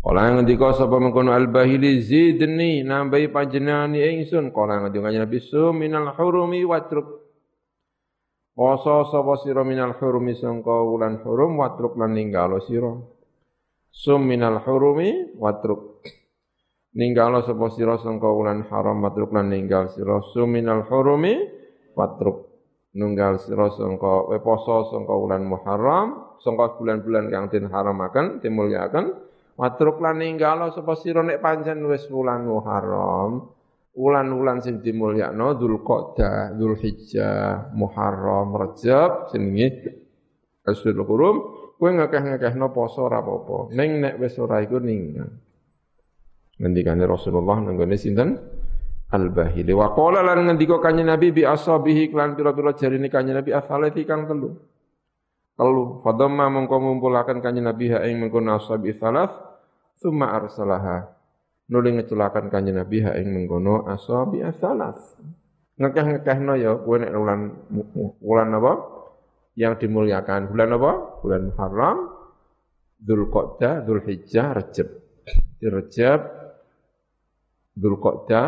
Kala 0.02 0.26
ngendika 0.34 0.74
sapa 0.74 0.98
mengkono 0.98 1.38
al-bahili 1.38 2.02
zidni 2.02 2.82
nambahi 2.82 3.30
panjenengan 3.30 3.94
ingsun. 3.94 4.50
Kala 4.50 4.90
ngendika 4.90 5.14
Nabi 5.14 5.38
sum 5.38 5.86
minal 5.86 6.18
hurumi 6.18 6.66
watruk. 6.66 7.19
Poso 8.60 9.08
sapa 9.08 9.40
sira 9.40 9.64
minal 9.64 9.96
hurumi 9.96 10.36
sangka 10.36 10.84
wulan 10.84 11.24
hurum 11.24 11.64
watruk 11.64 11.96
lan 11.96 12.12
ninggalo 12.12 12.60
sira. 12.60 12.92
sum 13.88 14.28
minal 14.28 14.60
hurumi 14.68 15.32
watruk. 15.40 16.04
Ninggalo 16.92 17.40
sapa 17.48 17.72
sira 17.72 17.96
sangka 18.04 18.28
wulan 18.28 18.68
haram 18.68 19.00
watruk 19.00 19.32
lan 19.32 19.48
ninggal 19.48 19.88
sira? 19.96 20.20
Sum 20.36 20.52
minal 20.52 20.84
hurumi 20.92 21.40
watruk. 21.96 22.52
Nunggal 23.00 23.40
sira 23.40 23.72
sangka 23.72 24.28
we 24.28 24.44
poso 24.44 24.92
sangka 24.92 25.16
wulan 25.16 25.48
muharram 25.48 26.36
sangka 26.44 26.76
bulan-bulan 26.76 27.32
kang 27.32 27.48
den 27.48 27.72
haramaken 27.72 28.44
dimulyaken 28.44 29.16
watruk 29.56 30.04
lan 30.04 30.20
ninggalo 30.20 30.76
sapa 30.76 31.00
sira 31.00 31.24
nek 31.24 31.40
pancen 31.40 31.80
wis 31.88 32.12
wulan 32.12 32.44
muharram 32.44 33.56
wulan-wulan 33.96 34.62
sing 34.62 34.80
dimulyakno 34.80 35.58
Dzulqa'dah, 35.58 36.56
Dzulhijjah, 36.56 37.74
Muharram, 37.74 38.54
Rajab 38.54 39.34
jenenge 39.34 39.70
Asyurul 40.68 41.08
Hurum, 41.08 41.36
kowe 41.82 41.90
ngakeh-ngakehno 41.90 42.70
poso 42.70 43.10
ora 43.10 43.24
apa-apa. 43.24 43.74
Ning 43.74 44.04
nek 44.04 44.14
wis 44.22 44.38
ora 44.38 44.62
iku 44.62 44.78
ninggal. 44.78 45.32
Ngendikane 46.60 47.08
Rasulullah 47.08 47.58
nenggone 47.64 47.96
sinten? 47.96 48.36
Al-Bahili. 49.10 49.74
Wa 49.74 49.90
qala 49.98 50.22
lan 50.22 50.46
ngendika 50.46 50.78
kanjeng 50.78 51.10
Nabi 51.10 51.34
bi 51.34 51.42
ashabihi 51.42 52.14
klan 52.14 52.38
pira-pira 52.38 52.78
jarine 52.78 53.10
kanjeng 53.10 53.42
Nabi 53.42 53.50
asalati 53.56 54.06
kang 54.06 54.30
telu. 54.30 54.54
Telu. 55.58 56.06
Fadamma 56.06 56.46
mongko 56.54 56.78
ngumpulaken 56.78 57.42
kanjeng 57.42 57.66
Nabi 57.66 57.90
ha 57.90 58.06
ing 58.06 58.22
mengkono 58.22 58.54
ashabi 58.54 58.94
salas, 58.94 59.34
thumma 59.98 60.30
arsalaha 60.38 61.19
nuli 61.70 62.02
ngeculakan 62.02 62.50
kanjeng 62.50 62.82
Nabi 62.82 63.06
ha 63.06 63.14
ing 63.16 63.30
mengkono 63.30 63.86
ashabi 63.86 64.42
asalas. 64.42 64.98
Ngekeh-ngekehno 65.80 66.54
ya 66.60 66.76
kowe 66.76 67.00
nek 67.00 67.14
wulan 67.16 67.42
wulan 68.20 68.50
apa? 68.58 68.74
Yang 69.56 69.88
dimuliakan. 69.88 70.52
Bulan 70.52 70.76
apa? 70.76 70.92
Bulan 71.24 71.42
Muharram, 71.52 71.98
Dzulqa'dah, 73.00 73.88
Dzulhijjah, 73.88 74.48
Rajab. 74.60 74.88
Di 75.60 75.68
Rajab, 75.68 76.20
Dzulqa'dah, 77.80 78.48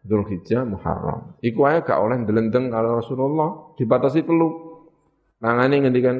Dzulhijjah, 0.00 0.64
Muharram. 0.64 1.36
Iku 1.44 1.60
ae 1.68 1.84
gak 1.84 2.00
oleh 2.00 2.24
ndelendeng 2.24 2.72
kalau 2.72 3.00
Rasulullah 3.00 3.76
dibatasi 3.76 4.24
telu. 4.24 4.48
Tangane 5.40 5.76
ngendikan 5.76 6.16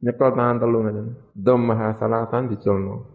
nyekel 0.00 0.30
tangan 0.36 0.56
telu 0.60 0.78
ngene. 0.84 1.02
Dhamma 1.32 1.96
salatan 1.96 2.52
diculno. 2.52 3.11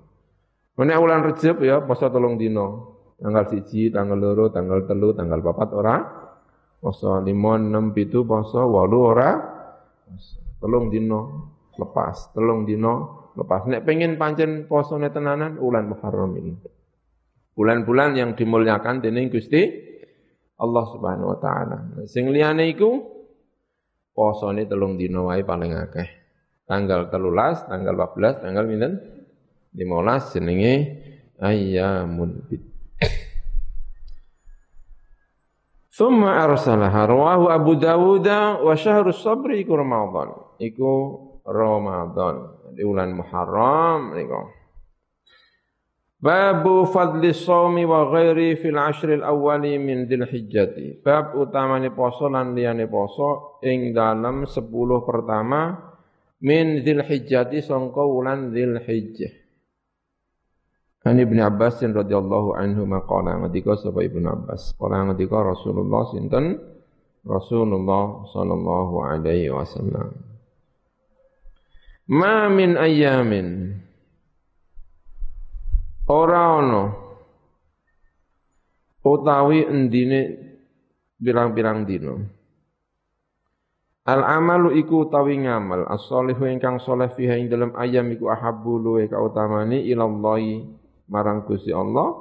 Mene 0.77 0.93
wulan 0.95 1.25
Rejab 1.25 1.57
ya 1.65 1.81
poso 1.81 2.07
tolong 2.13 2.37
dino. 2.37 2.95
Tanggal 3.17 3.49
siji, 3.49 3.89
tanggal 3.89 4.17
loro, 4.21 4.53
tanggal 4.53 4.85
telu, 4.85 5.09
tanggal 5.17 5.41
papat 5.41 5.69
ora 5.73 5.95
poso 6.77 7.17
lima, 7.25 7.57
enam, 7.57 7.89
pitu 7.97 8.21
poso 8.21 8.61
walu 8.61 8.99
ora 9.01 9.29
Tolong 10.57 10.89
dino 10.89 11.19
lepas, 11.77 12.33
tolong 12.33 12.65
dino 12.65 12.93
lepas. 13.37 13.69
Nek 13.69 13.85
pengen 13.85 14.17
pancen 14.17 14.65
posone 14.65 15.13
tenanan 15.13 15.61
wulan 15.61 15.85
Muharram 15.85 16.33
ini. 16.33 16.57
Bulan-bulan 17.53 18.17
yang 18.17 18.33
dimuliakan 18.33 19.01
dening 19.01 19.29
Gusti 19.29 19.65
Allah 20.57 20.85
Subhanahu 20.89 21.33
wa 21.33 21.37
taala. 21.37 21.77
Sing 22.09 22.29
liyane 22.29 22.69
iku 22.73 23.17
telung 24.65 24.97
dino 24.97 25.29
wae 25.29 25.45
paling 25.45 25.77
akeh. 25.77 26.09
Tanggal 26.65 27.13
13, 27.13 27.69
tanggal 27.69 27.95
14, 27.95 28.43
tanggal 28.43 28.65
pinten? 28.65 28.93
15 29.77 30.33
jenenge 30.33 30.73
ayyamun 31.37 32.41
bid. 32.49 32.65
Thumma 35.97 36.45
arsalaha 36.45 37.09
rawahu 37.09 37.49
Abu 37.49 37.73
Dawud 37.77 38.25
wa 38.61 38.73
syahru 38.77 39.09
sabri 39.13 39.65
iku 39.65 39.77
Ramadan. 39.77 40.29
Iku 40.61 40.93
Ramadan. 41.41 42.53
Di 42.77 42.85
bulan 42.85 43.17
Muharram 43.17 44.13
niku. 44.13 44.53
Babu 46.17 46.85
fadli 46.89 47.33
shaumi 47.33 47.85
wa 47.85 48.09
ghairi 48.13 48.57
fil 48.57 48.77
ashril 48.77 49.25
awwali 49.25 49.77
min 49.81 50.05
Dzulhijjati. 50.05 51.01
Bab 51.01 51.33
utamane 51.33 51.89
poso 51.93 52.29
lan 52.29 52.53
liyane 52.57 52.85
poso 52.85 53.61
ing 53.65 53.93
dalam 53.93 54.45
10 54.45 54.57
pertama 55.01 55.77
min 56.45 56.85
Dzulhijjati 56.85 57.61
sangka 57.61 58.05
wulan 58.05 58.53
Dzulhijjah. 58.53 59.46
Ani 61.07 61.23
Ibnu 61.23 61.39
Abbas 61.39 61.79
radhiyallahu 61.79 62.59
anhu 62.59 62.83
maqala 62.83 63.39
ngendika 63.39 63.79
sapa 63.79 64.03
Ibnu 64.03 64.27
Abbas? 64.27 64.75
Qala 64.75 65.07
ngendika 65.07 65.39
Rasulullah 65.39 66.03
sinten? 66.11 66.59
Rasulullah 67.23 68.27
sallallahu 68.27 68.95
alaihi 69.07 69.47
wasallam. 69.47 70.11
Ma 72.11 72.51
min 72.51 72.75
ayamin 72.75 73.71
ora 76.11 76.59
ana 76.59 76.83
utawi 79.07 79.63
endine 79.63 80.19
pirang-pirang 81.23 81.87
dina. 81.87 82.15
Al 84.07 84.23
amalu 84.23 84.75
iku 84.79 85.07
utawi 85.07 85.39
ngamal 85.39 85.87
as-solihu 85.87 86.47
ingkang 86.47 86.79
saleh 86.83 87.11
fiha 87.11 87.39
ing 87.39 87.47
dalam 87.47 87.71
ayam 87.79 88.07
iku 88.11 88.27
ahabbu 88.31 88.79
luwe 88.79 89.07
kautamani 89.07 89.83
ilallahi 89.87 90.86
marang 91.07 91.43
Gusti 91.47 91.71
Allah 91.71 92.15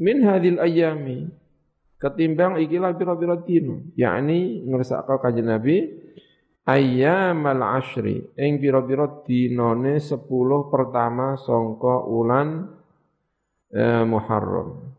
min 0.00 0.24
hadil 0.24 0.60
ayami 0.60 1.28
ketimbang 1.96 2.60
ikilah 2.60 2.92
pira-pira 2.96 3.40
dina 3.40 3.80
yakni 3.96 4.64
ngersakake 4.68 5.20
kanjeng 5.20 5.48
Nabi 5.48 5.76
ayyamal 6.68 7.62
ashri 7.62 8.26
ing 8.36 8.60
pira-pira 8.60 9.08
dinane 9.24 9.96
10 10.02 10.28
pertama 10.68 11.38
sangka 11.40 12.04
ulan 12.04 12.68
eh, 13.70 14.04
Muharram. 14.04 14.92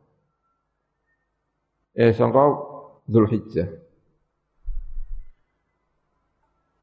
Eh 1.93 2.15
sangka 2.15 2.65
Dzulhijjah. 3.08 3.69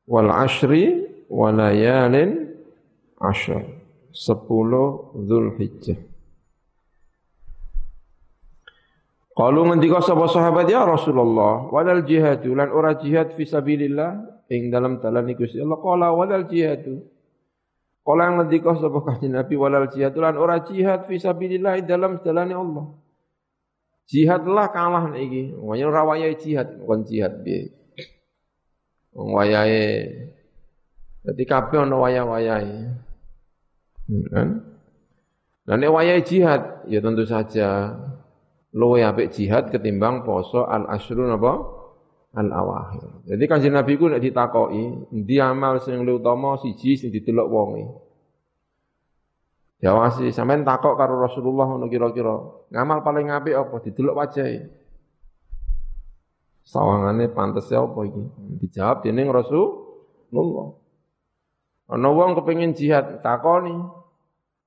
Wal 0.04 0.30
ashri 0.32 1.04
walayalin 1.32 2.54
ashar 3.20 3.64
10 4.12 5.26
Dzulhijjah 5.26 6.13
Kalau 9.34 9.66
ngendika 9.66 9.98
sapa 9.98 10.30
sahabat 10.30 10.70
ya 10.70 10.86
Rasulullah, 10.86 11.66
wadal 11.66 12.06
jihad 12.06 12.46
lan 12.46 12.70
ora 12.70 12.94
jihad 12.94 13.34
fi 13.34 13.42
sabilillah 13.42 14.46
ing 14.46 14.70
dalam 14.70 15.02
dalan 15.02 15.26
Gusti 15.34 15.58
Allah 15.58 15.78
qala 15.82 16.14
wadal 16.14 16.46
jihad. 16.46 16.86
Kala 18.06 18.36
ngendika 18.36 18.78
sapa 18.78 19.00
kanjeng 19.02 19.34
Nabi 19.34 19.58
walal 19.58 19.90
jihad 19.90 20.14
lan 20.14 20.38
ora 20.38 20.62
jihad 20.62 21.10
fi 21.10 21.18
sabilillah 21.18 21.82
ing 21.82 21.86
dalam 21.90 22.22
dalane 22.22 22.54
Allah. 22.54 22.86
Jihadlah 24.06 24.70
kalah 24.70 25.10
iki. 25.16 25.56
Wong 25.56 25.82
ora 25.82 26.04
wayahe 26.06 26.36
jihad, 26.38 26.78
kon 26.84 27.02
jihad 27.02 27.40
piye. 27.42 27.74
Wong 29.16 29.34
wayahe 29.34 30.14
dadi 31.24 31.44
kabeh 31.48 31.80
ana 31.80 31.96
wayah-wayahe. 31.96 32.76
Hmm, 34.04 34.24
kan? 34.28 34.48
Nah 35.64 35.76
nek 35.80 36.22
jihad 36.28 36.84
ya 36.92 37.00
tentu 37.00 37.24
saja 37.24 37.96
luwe 38.74 39.06
apik 39.06 39.30
jihad 39.30 39.70
ketimbang 39.70 40.26
poso 40.26 40.66
al 40.66 40.90
asrun 40.90 41.30
apa 41.30 41.52
al 42.34 42.50
awakhir. 42.50 43.30
Jadi 43.30 43.44
kanjeng 43.46 43.74
Nabi 43.78 43.94
ku 43.94 44.10
nek 44.10 44.18
ditakoki, 44.18 45.14
endi 45.14 45.38
amal 45.38 45.78
sing 45.78 46.02
luwih 46.02 46.18
utama 46.18 46.58
siji 46.58 46.98
sing 46.98 47.14
didelok 47.14 47.46
wonge. 47.46 47.84
Jawasi 49.78 50.34
sampean 50.34 50.66
takok 50.66 50.98
karo 50.98 51.20
Rasulullah 51.22 51.68
ngono 51.70 51.86
kira-kira, 51.86 52.34
ngamal 52.74 53.04
paling 53.06 53.30
apik 53.30 53.54
apa 53.54 53.76
didelok 53.84 54.18
wajahe. 54.18 54.58
Sawangane 56.64 57.28
pantes 57.30 57.68
apa 57.70 58.00
iki? 58.08 58.22
Dijawab 58.64 59.04
dening 59.04 59.28
Rasulullah. 59.28 60.74
Ana 61.84 62.08
wong 62.08 62.32
kepengin 62.40 62.72
jihad 62.72 63.20
takoni, 63.20 63.76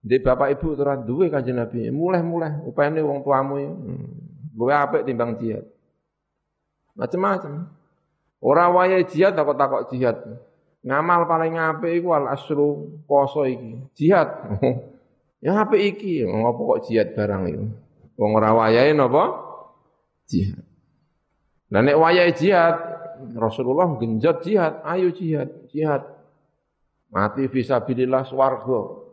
di 0.07 0.23
bapak 0.23 0.55
ibu 0.55 0.73
ora 0.79 0.95
duwe 0.95 1.27
kanjeng 1.27 1.59
Nabi. 1.59 1.91
Mulai-mulai 1.91 2.63
upane 2.63 3.03
wong 3.03 3.27
tuamu 3.27 3.55
ya. 3.59 3.71
Hmm. 3.71 4.07
Luwe 4.55 4.73
apik 4.73 5.03
timbang 5.03 5.35
jihad. 5.37 5.67
Macam-macam. 6.97 7.69
Ora 8.41 8.71
wayahe 8.71 9.05
jihad 9.05 9.35
takut 9.35 9.59
takok 9.59 9.91
jihad. 9.91 10.17
Ngamal 10.81 11.27
paling 11.27 11.59
apik 11.59 11.99
iku 11.99 12.15
al 12.15 12.31
asru 12.31 12.97
poso 13.05 13.43
iki. 13.43 13.83
Jihad. 13.93 14.29
ya 15.45 15.61
apik 15.61 15.81
iki, 15.97 16.25
ngopo 16.25 16.77
kok 16.77 16.89
jihad 16.89 17.13
barang 17.13 17.43
itu. 17.51 17.65
Wong 18.17 18.31
ora 18.33 18.55
wayahe 18.55 18.95
napa? 18.95 19.45
Jihad. 20.25 20.63
Nah 21.69 21.83
nek 21.83 21.99
wayahe 21.99 22.31
jihad, 22.33 22.77
Rasulullah 23.35 23.91
genjot 23.99 24.41
jihad, 24.41 24.81
ayo 24.87 25.11
jihad, 25.11 25.67
jihad. 25.69 26.01
Mati 27.11 27.45
fisabilillah 27.51 28.25
swarga. 28.25 29.06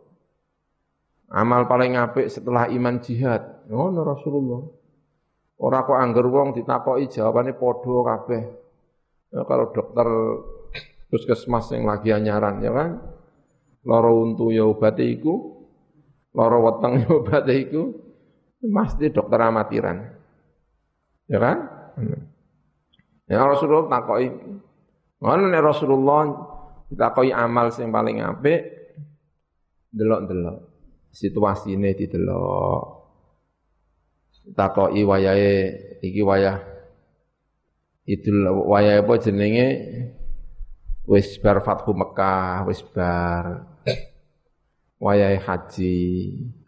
Amal 1.32 1.64
paling 1.64 1.96
apik 1.96 2.28
setelah 2.28 2.68
iman 2.68 3.00
jihad. 3.00 3.64
Ngono 3.70 4.04
Rasulullah. 4.04 4.62
Ora 5.64 5.86
kok 5.86 5.96
angger 5.96 6.26
wong 6.28 6.52
ditakoki 6.52 7.08
jawabane 7.08 7.54
padha 7.56 7.96
kabeh. 8.04 8.42
Ya, 9.34 9.40
kalau 9.46 9.72
dokter 9.72 10.08
puskesmas 11.08 11.70
yang 11.72 11.86
lagi 11.86 12.10
anyaran 12.10 12.60
ya 12.60 12.74
kan. 12.74 12.90
Loro 13.84 14.10
untu 14.20 14.50
ya 14.50 14.64
obate 14.66 15.04
iku 15.04 15.64
loro 16.34 16.58
weteng 16.66 17.04
obat 17.06 17.46
iku 17.48 17.94
pasti 18.60 19.08
dokter 19.14 19.40
amatiran. 19.40 19.96
Ya 21.30 21.38
kan? 21.40 21.58
Ya 23.30 23.40
Rasulullah 23.46 23.88
takoki. 23.88 24.28
Ngono 25.22 25.42
nek 25.48 25.62
Rasulullah 25.64 26.20
ditakoki 26.90 27.32
amal 27.32 27.72
sing 27.72 27.88
paling 27.88 28.20
apik 28.20 28.60
delok-delok. 29.94 30.73
Situasine 31.14 31.94
didelok. 31.94 33.06
Takoki 34.58 35.06
wayahe 35.06 35.54
iki 36.02 36.20
wayah 36.20 36.74
Idul 38.04 38.44
wayahe 38.68 39.00
apa 39.00 39.16
jenenge 39.16 39.68
wis 41.08 41.40
bar 41.40 41.64
Fathu 41.64 41.96
Mekah, 41.96 42.68
wis 42.68 42.84
bar 42.84 43.64
wayahe 45.00 45.40
haji, 45.40 45.96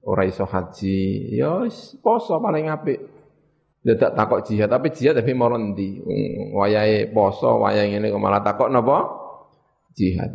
ora 0.01 0.25
iso 0.25 0.49
haji, 0.49 1.37
ya 1.37 1.69
poso 2.01 2.41
paling 2.41 2.73
apik. 2.73 3.01
Tak 3.87 4.19
takok 4.19 4.43
jihad, 4.49 4.67
tapi 4.67 4.91
jihad 4.91 5.15
tapi 5.15 5.31
mau 5.31 5.53
ndi? 5.53 6.03
Wayahe 6.57 7.07
poso, 7.13 7.63
wayahe 7.63 7.93
ngene 7.93 8.11
kok 8.11 8.19
malah 8.19 8.43
takok 8.43 8.73
napa? 8.73 8.99
Jihad. 9.93 10.33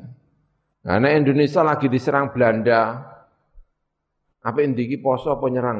Karena 0.85 1.17
Indonesia 1.17 1.65
lagi 1.65 1.91
diserang 1.91 2.31
Belanda. 2.31 3.10
Apa 4.41 4.59
indiki 4.65 4.97
poso 4.97 5.37
apa 5.37 5.45
nyerang? 5.49 5.77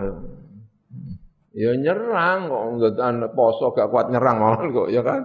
Ya 1.52 1.76
nyerang 1.76 2.48
kok 2.48 2.64
enggak 2.78 3.34
poso 3.36 3.74
gak 3.74 3.90
kuat 3.92 4.14
nyerang 4.14 4.38
malah 4.38 4.64
kok 4.78 4.90
ya 4.94 5.02
kan. 5.02 5.22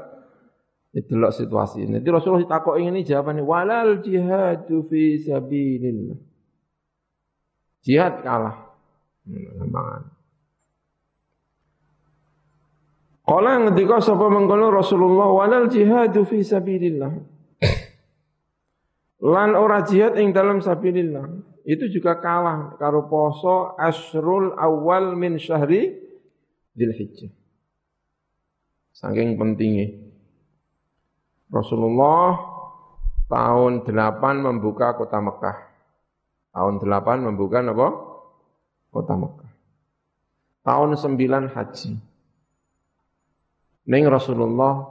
Itu 0.96 1.20
loh 1.20 1.28
situasi 1.28 1.84
ini. 1.84 2.00
Jadi 2.00 2.08
Rasulullah 2.08 2.48
takok 2.48 2.80
ini 2.80 3.04
jawabannya 3.04 3.44
walal 3.44 4.00
jihadu 4.00 4.88
fi 4.88 5.20
sabilillah. 5.20 6.16
Jihad 7.84 8.24
kalah. 8.24 8.56
Hmm, 9.28 10.16
Kala 13.26 13.58
ngendika 13.58 13.98
sapa 13.98 14.30
mengkono 14.30 14.70
Rasulullah 14.70 15.28
walal 15.34 15.66
jihadu 15.66 16.22
fi 16.24 16.46
sabilillah. 16.46 17.12
Lan 19.26 19.50
ora 19.58 19.82
jihad 19.82 20.14
ing 20.16 20.30
dalam 20.30 20.62
sabilillah. 20.62 21.26
Itu 21.66 21.90
juga 21.90 22.14
kalah 22.22 22.78
karo 22.78 23.10
poso 23.10 23.74
asrul 23.74 24.54
awal 24.54 25.18
min 25.18 25.34
syahri 25.34 25.98
Dzulhijjah. 26.76 27.32
Saking 28.94 29.34
pentingnya. 29.34 29.96
Rasulullah 31.48 32.36
tahun 33.26 33.82
8 33.82 34.46
membuka 34.46 34.94
kota 34.94 35.18
Mekah. 35.18 35.58
Tahun 36.52 36.74
8 36.78 37.26
membuka 37.26 37.64
apa? 37.64 37.88
Kota 38.92 39.14
Mekah. 39.18 39.50
Tahun 40.62 40.90
9 40.94 41.50
haji. 41.56 41.90
Ning 43.86 44.04
Rasulullah 44.06 44.84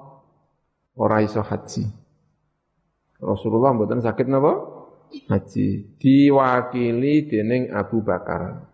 ora 0.97 1.21
iso 1.21 1.39
haji. 1.39 1.85
Rasulullah 3.21 3.71
mboten 3.77 4.01
sakit 4.01 4.27
napa? 4.27 4.74
Haji. 5.29 5.67
Diwakili 5.99 7.27
dening 7.29 7.71
Abu 7.71 8.01
Bakar. 8.05 8.65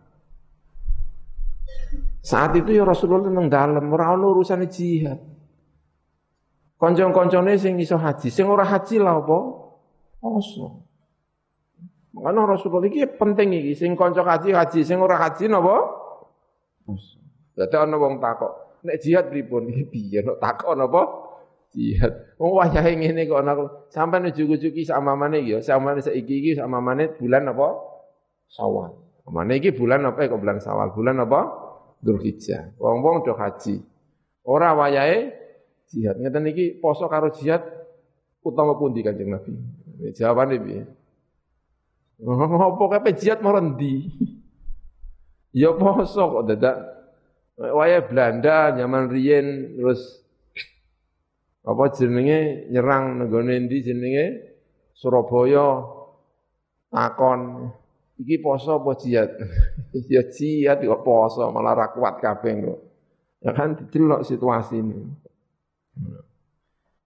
Saat 2.22 2.54
itu 2.54 2.70
ya 2.70 2.86
Rasulullah 2.86 3.26
nang 3.30 3.50
dalem 3.50 3.90
ora 3.90 4.14
ono 4.14 4.30
urusane 4.30 4.70
jihad. 4.70 5.18
Kanca-kancane 6.78 7.58
sing 7.58 7.78
iso 7.78 7.94
haji, 7.94 8.26
sing 8.30 8.46
ora 8.50 8.66
haji 8.66 8.98
lah 8.98 9.22
apa? 9.22 9.38
Poso. 10.18 10.86
Makanya 12.14 12.58
Rasulullah 12.58 12.90
iki 12.90 13.06
penting 13.18 13.54
iki, 13.54 13.72
sing 13.78 13.94
kanca 13.94 14.22
haji 14.26 14.50
haji, 14.50 14.82
sing 14.82 14.98
ora 14.98 15.18
haji 15.18 15.46
napa? 15.46 15.78
Poso. 16.82 17.22
Dadi 17.54 17.74
ana 17.78 17.94
wong 17.98 18.18
takok, 18.18 18.82
nek 18.82 18.98
jihad 18.98 19.30
pripun 19.30 19.70
piye 19.92 20.26
nek 20.26 20.38
takon 20.42 20.78
apa 20.78 21.02
jihad. 21.72 22.36
Wong 22.36 22.52
wayahe 22.60 22.92
ngene 22.96 23.26
kok 23.26 23.40
ana 23.40 23.52
sampean 23.88 24.28
ujug-ujug 24.28 24.72
iki 24.72 24.84
samamane 24.84 25.40
iki 25.42 25.56
ya. 25.56 25.58
Samamane 25.64 26.04
saiki 26.04 26.34
iki 26.44 26.50
samamane 26.54 27.16
bulan 27.16 27.48
apa? 27.48 27.68
Syawal. 28.52 28.92
Mana 29.28 29.56
iki 29.56 29.72
bulan 29.72 30.04
apa? 30.04 30.28
Kok 30.28 30.40
bulan 30.40 30.60
Syawal? 30.60 30.92
Bulan 30.92 31.16
apa? 31.24 31.40
Dzulhijjah. 32.04 32.76
Wong-wong 32.76 33.24
do 33.24 33.32
haji. 33.32 33.80
Ora 34.44 34.76
wayahe 34.76 35.32
jihad. 35.88 36.20
Ngeten 36.20 36.44
iki 36.52 36.76
poso 36.78 37.08
karo 37.08 37.32
jihad 37.32 37.64
utama 38.44 38.76
pundi 38.76 39.00
Kanjeng 39.00 39.32
Nabi? 39.32 39.54
Jawabane 40.12 40.56
piye? 40.58 40.82
Apa 42.22 42.84
kape 42.98 43.10
jihad 43.18 43.40
mau 43.40 43.56
rendi? 43.56 44.06
Ya 45.52 45.68
poso 45.76 46.32
kok 46.32 46.48
dadak. 46.48 46.80
Waya 47.60 48.00
Belanda 48.08 48.72
zaman 48.72 49.12
riyen 49.12 49.76
terus 49.76 50.24
apa 51.62 51.84
jenenge? 51.94 52.66
Nyerang 52.70 53.22
nenggone 53.22 53.52
endi 53.54 53.78
jenenge? 53.82 54.26
Surabaya. 54.94 55.86
Takon. 56.90 57.70
Iki 58.18 58.36
poso 58.42 58.82
apa 58.82 58.92
jihad? 58.98 59.30
Ya 60.12 60.24
jihad 60.24 60.80
kok 60.80 61.04
poso 61.04 61.48
malah 61.52 61.76
ra 61.76 61.86
kuat 61.92 62.18
kabeh 62.18 62.52
kok. 62.64 62.80
Ya 63.42 63.50
kan 63.52 63.74
didelok 63.74 64.22
situasi 64.22 64.80
ini. 64.80 64.98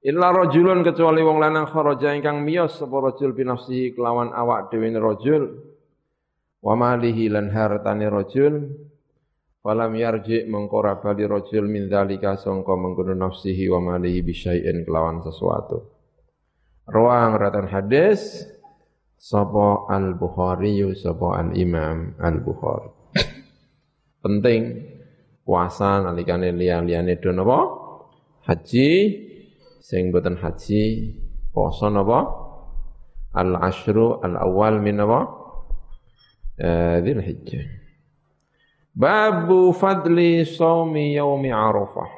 Illa 0.07 0.31
rajulun 0.31 0.87
kecuali 0.87 1.19
wong 1.19 1.42
lanang 1.42 1.66
kharaja 1.66 2.14
ingkang 2.14 2.47
miyos 2.47 2.79
sapa 2.79 2.95
rajul 3.03 3.35
binafsihi 3.35 3.97
kelawan 3.99 4.31
awak 4.31 4.71
dhewe 4.71 4.87
rajul. 4.95 5.42
Wa 6.62 6.79
malihi 6.79 7.27
lan 7.27 7.51
hartane 7.51 8.07
rajul 8.07 8.71
Falam 9.67 9.99
yarji 9.99 10.47
mengkora 10.47 11.03
bali 11.03 11.27
rojul 11.27 11.67
min 11.67 11.91
dalika 11.91 12.39
songko 12.39 12.79
mengguno 12.79 13.19
nafsihi 13.19 13.67
wa 13.67 13.83
malihi 13.83 14.23
bisyai'in 14.23 14.87
kelawan 14.87 15.27
sesuatu. 15.27 15.83
Ruang 16.87 17.35
ratan 17.35 17.67
hadis 17.67 18.47
Sopo 19.19 19.91
al-Bukhari 19.91 20.87
Sopo 20.95 21.35
al-Imam 21.35 22.15
al-Bukhari 22.15 22.95
Penting 24.23 24.87
puasa 25.43 25.99
nalikane 25.99 26.55
liyan-liyane 26.55 27.19
do 27.19 27.35
napa? 27.35 27.59
Haji 28.47 28.91
sing 29.83 30.15
boten 30.15 30.39
haji 30.39 31.11
poso 31.51 31.91
napa? 31.91 32.23
Al-ashru 33.35 34.23
al-awwal 34.23 34.79
min 34.79 35.03
napa? 35.03 35.27
Eh. 36.55 37.03
Babu 38.97 39.77
fadli 39.77 40.41
saumi 40.49 41.13
yaumi 41.13 41.53
Arafah. 41.53 42.09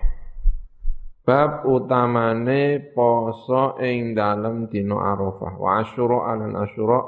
Bab 1.27 1.67
utamane 1.67 2.95
poso 2.95 3.75
ing 3.83 4.15
dalem 4.15 4.71
dina 4.71 4.95
Arafah 4.95 5.59
wa 5.59 5.83
asyura 5.83 6.31
alan 6.31 6.55
asyura 6.55 7.03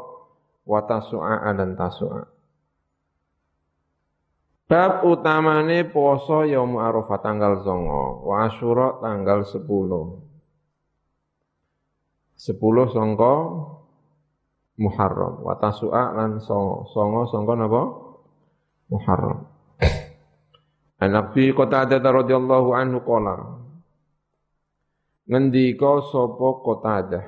wa 0.66 0.80
tasu'a 0.82 1.46
alan 1.46 1.78
tasu'a. 1.78 2.26
Bab 4.66 5.06
utamane 5.06 5.86
poso 5.86 6.42
yaum 6.42 6.74
Arafah 6.74 7.22
tanggal 7.22 7.62
9 7.62 8.26
wa 8.26 8.50
asyura 8.50 8.98
tanggal 8.98 9.46
10. 9.46 9.70
10 12.34 12.90
sangka 12.90 13.34
Muharram 14.82 15.46
wa 15.46 15.54
tasu'a 15.62 16.10
lan 16.18 16.42
songo. 16.42 16.90
Songo 16.90 17.30
sangka 17.30 17.54
napa? 17.54 17.82
Muharram. 18.90 19.49
An 21.00 21.16
Abi 21.16 21.56
Qatadah 21.56 22.00
radhiyallahu 22.04 22.76
anhu 22.76 23.00
qala 23.00 23.36
Ngendika 25.24 26.04
sapa 26.04 26.48
Qatadah? 26.60 27.26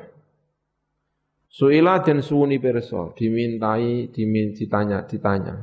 Suila 1.52 2.00
dan 2.00 2.24
suuni 2.24 2.56
perso 2.56 3.12
dimintai 3.12 4.08
dimin 4.08 4.56
ditanya 4.56 5.04
ditanya. 5.04 5.56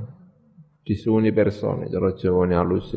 Disuuni 0.86 1.34
perso 1.34 1.74
nek 1.74 1.90
cara 1.90 2.14
Jawane 2.14 2.54
alus 2.54 2.94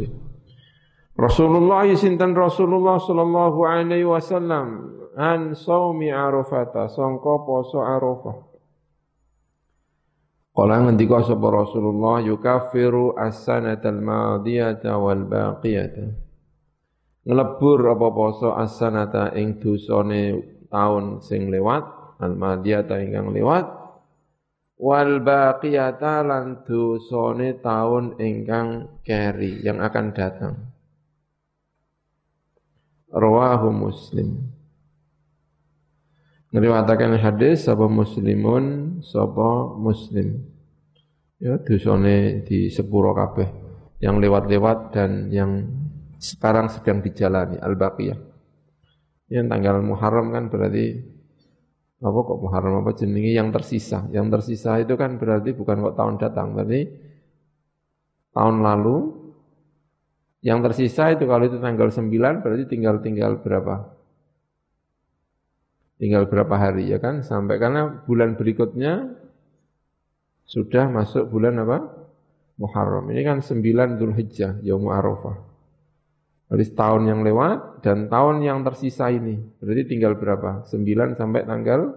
Rasulullah 1.17 1.89
sinten 1.93 2.37
Rasulullah 2.37 3.01
sallallahu 3.01 3.61
alaihi 3.65 4.05
wasallam? 4.09 4.97
An 5.17 5.53
saumi 5.53 6.09
Arafah 6.09 6.89
sangka 6.89 7.35
poso 7.45 7.85
Arafah 7.85 8.52
Kala 10.53 10.85
ngendika 10.85 11.25
sapa 11.25 11.49
Rasulullah 11.49 12.21
yukafiru 12.21 13.17
as-sanatal 13.17 14.05
madiyata 14.05 15.01
wal 15.01 15.25
baqiyata. 15.25 16.13
Ngelebur 17.25 17.81
apa 17.89 18.09
poso 18.13 18.53
as-sanata 18.53 19.33
ing 19.33 19.57
dosane 19.57 20.45
taun 20.69 21.25
sing 21.25 21.49
lewat, 21.49 21.85
al 22.21 22.37
madiyata 22.37 23.01
ingkang 23.01 23.33
lewat, 23.33 23.65
wal 24.77 25.25
baqiyata 25.25 26.21
lan 26.21 26.69
dosane 26.69 27.57
taun 27.57 28.21
ingkang 28.21 29.01
keri 29.01 29.65
yang 29.65 29.81
akan 29.81 30.07
datang. 30.13 30.55
Rawahu 33.09 33.73
Muslim. 33.73 34.53
Ngeriwatakan 36.53 37.17
hadis 37.17 37.65
sapa 37.65 37.89
muslimun 37.89 38.92
sapa 39.03 39.77
muslim. 39.77 40.41
Ya 41.43 41.59
dosane 41.59 42.47
di 42.47 42.71
sepuro 42.71 43.11
kabeh 43.13 43.49
yang 43.99 44.23
lewat-lewat 44.23 44.95
dan 44.95 45.31
yang 45.35 45.67
sekarang 46.23 46.71
sedang 46.71 47.03
dijalani 47.03 47.59
al-baqiyah. 47.59 48.19
Yang 49.27 49.47
tanggal 49.51 49.83
Muharram 49.83 50.31
kan 50.31 50.47
berarti 50.47 51.03
apa 52.03 52.19
kok 52.19 52.39
Muharram 52.43 52.83
apa 52.83 52.95
jenenge 52.95 53.35
yang 53.35 53.51
tersisa. 53.51 54.07
Yang 54.15 54.39
tersisa 54.39 54.79
itu 54.79 54.95
kan 54.95 55.19
berarti 55.19 55.51
bukan 55.55 55.83
kok 55.83 55.97
tahun 55.99 56.15
datang, 56.23 56.55
berarti 56.55 56.81
tahun 58.35 58.63
lalu 58.63 58.97
yang 60.43 60.59
tersisa 60.59 61.15
itu 61.15 61.27
kalau 61.31 61.47
itu 61.47 61.63
tanggal 61.63 61.91
9 61.91 62.43
berarti 62.43 62.65
tinggal 62.67 62.99
tinggal 62.99 63.39
berapa? 63.39 64.02
Tinggal 66.03 66.27
berapa 66.27 66.51
hari 66.59 66.91
ya 66.91 66.99
kan? 66.99 67.23
Sampai 67.23 67.63
karena 67.63 68.03
bulan 68.03 68.35
berikutnya 68.35 69.07
sudah 70.43 70.91
masuk 70.91 71.31
bulan 71.31 71.63
apa? 71.63 71.79
Muharram. 72.59 73.07
Ini 73.15 73.23
kan 73.23 73.39
9 73.39 74.03
Dzulhijjah, 74.03 74.67
Yaum 74.67 74.91
Arafah. 74.91 75.39
Jadi 76.51 76.75
tahun 76.75 77.07
yang 77.07 77.23
lewat 77.23 77.87
dan 77.87 78.11
tahun 78.11 78.43
yang 78.43 78.67
tersisa 78.67 79.15
ini. 79.15 79.39
Berarti 79.63 79.83
tinggal 79.87 80.19
berapa? 80.19 80.67
9 80.67 81.15
sampai 81.15 81.47
tanggal 81.47 81.95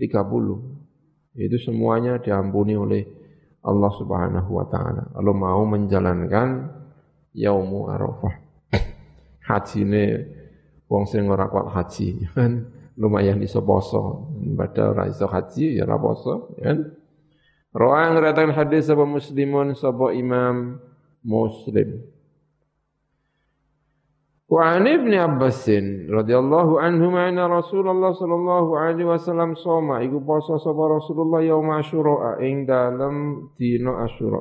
30. 0.00 1.36
Itu 1.36 1.60
semuanya 1.60 2.24
diampuni 2.24 2.72
oleh 2.72 3.04
Allah 3.68 3.92
Subhanahu 4.00 4.48
wa 4.48 4.64
taala. 4.64 5.12
Kalau 5.12 5.36
mau 5.36 5.60
menjalankan 5.68 6.72
Yaumu 7.36 7.92
Arafah. 7.92 8.34
Haji 9.52 9.80
ini 9.84 10.04
wong 10.88 11.04
sing 11.08 11.26
ora 11.28 11.48
kuat 11.48 11.72
haji 11.72 12.28
kan 12.36 12.70
lumayan 12.98 13.42
iso 13.42 13.62
poso. 13.62 14.30
Padahal 14.54 14.94
ora 14.94 15.04
iso 15.10 15.26
haji 15.26 15.78
ya 15.78 15.86
ora 15.86 15.98
poso, 15.98 16.54
ya? 16.62 16.74
Rawa 17.74 18.14
ngratakan 18.14 18.54
hadis 18.54 18.86
sapa 18.86 19.02
muslimun 19.02 19.74
sapa 19.74 20.14
imam 20.14 20.78
muslim. 21.26 22.06
Wa 24.46 24.78
an 24.78 24.86
ibn 24.86 25.10
Abbas 25.10 25.66
radhiyallahu 26.06 26.78
anhu 26.78 27.18
anna 27.18 27.50
Rasulullah 27.50 28.14
sallallahu 28.14 28.78
alaihi 28.78 29.08
wasallam 29.08 29.58
soma 29.58 29.98
iku 30.06 30.22
poso 30.22 30.54
sapa 30.62 30.86
Rasulullah 30.86 31.42
yaum 31.42 31.74
Asyura 31.74 32.38
ing 32.38 32.62
dalem 32.62 33.50
dina 33.58 34.06
Asyura. 34.06 34.38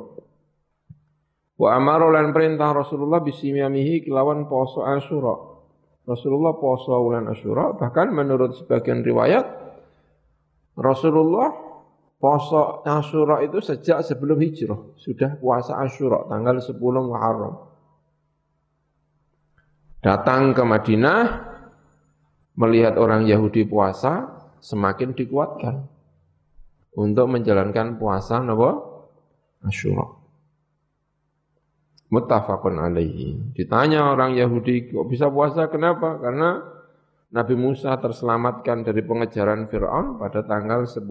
Wa 1.58 1.74
amara 1.74 2.14
lan 2.14 2.30
perintah 2.38 2.70
Rasulullah 2.70 3.26
bisimamihi 3.26 4.06
kelawan 4.06 4.46
poso 4.46 4.86
Asyura. 4.86 5.53
Rasulullah 6.04 6.52
puasa 6.60 7.00
bulan 7.00 7.32
Asyura, 7.32 7.80
bahkan 7.80 8.12
menurut 8.12 8.60
sebagian 8.60 9.08
riwayat 9.08 9.48
Rasulullah 10.76 11.48
puasa 12.20 12.84
Asyura 12.84 13.40
itu 13.40 13.64
sejak 13.64 14.04
sebelum 14.04 14.36
hijrah, 14.44 15.00
sudah 15.00 15.40
puasa 15.40 15.80
Asyura 15.80 16.28
tanggal 16.28 16.60
10 16.60 16.76
Muharram. 16.80 17.56
Datang 20.04 20.52
ke 20.52 20.64
Madinah 20.68 21.22
melihat 22.60 23.00
orang 23.00 23.24
Yahudi 23.24 23.64
puasa 23.64 24.44
semakin 24.60 25.16
dikuatkan 25.16 25.88
untuk 27.00 27.32
menjalankan 27.32 27.96
puasa 27.96 28.44
napa 28.44 28.84
Asyura. 29.64 30.23
Muttafaqun 32.14 32.78
alaihi. 32.78 33.58
Ditanya 33.58 34.14
orang 34.14 34.38
Yahudi, 34.38 34.94
kok 34.94 35.10
bisa 35.10 35.34
puasa? 35.34 35.66
Kenapa? 35.74 36.22
Karena 36.22 36.62
Nabi 37.34 37.58
Musa 37.58 37.98
terselamatkan 37.98 38.86
dari 38.86 39.02
pengejaran 39.02 39.66
Fir'aun 39.66 40.22
pada 40.22 40.46
tanggal 40.46 40.86
10 40.86 41.02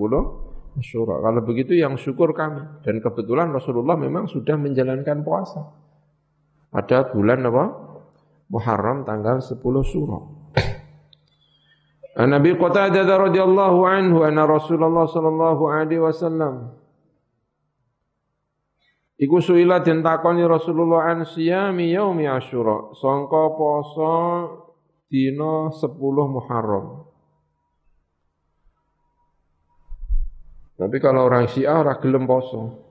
Asyura. 0.79 1.19
Kalau 1.19 1.43
begitu 1.43 1.75
yang 1.75 1.99
syukur 1.99 2.31
kami. 2.31 2.87
Dan 2.87 3.03
kebetulan 3.03 3.51
Rasulullah 3.51 3.99
memang 3.99 4.31
sudah 4.31 4.55
menjalankan 4.55 5.27
puasa. 5.27 5.67
Pada 6.71 7.11
bulan 7.11 7.43
apa? 7.51 7.65
Muharram 8.49 9.03
tanggal 9.03 9.43
10 9.43 9.59
Surah. 9.83 10.25
Nabi 12.12 12.55
Qatadah 12.55 13.09
radhiyallahu 13.09 13.79
anhu 13.88 14.23
anna 14.23 14.45
Rasulullah 14.45 15.09
sallallahu 15.09 15.65
alaihi 15.73 16.05
wasallam 16.05 16.82
Iku 19.22 19.38
suila 19.38 19.78
den 19.78 20.02
takoni 20.02 20.42
Rasulullah 20.42 21.14
an 21.14 21.22
siyami 21.22 21.94
yaumi 21.94 22.26
Asyura, 22.26 22.90
sangka 22.98 23.54
poso 23.54 24.14
dina 25.06 25.70
10 25.70 25.94
Muharram. 26.26 27.06
Tapi 30.74 30.98
kalau 30.98 31.30
orang 31.30 31.46
Syiah 31.46 31.78
ora 31.78 32.02
gelem 32.02 32.26
poso. 32.26 32.90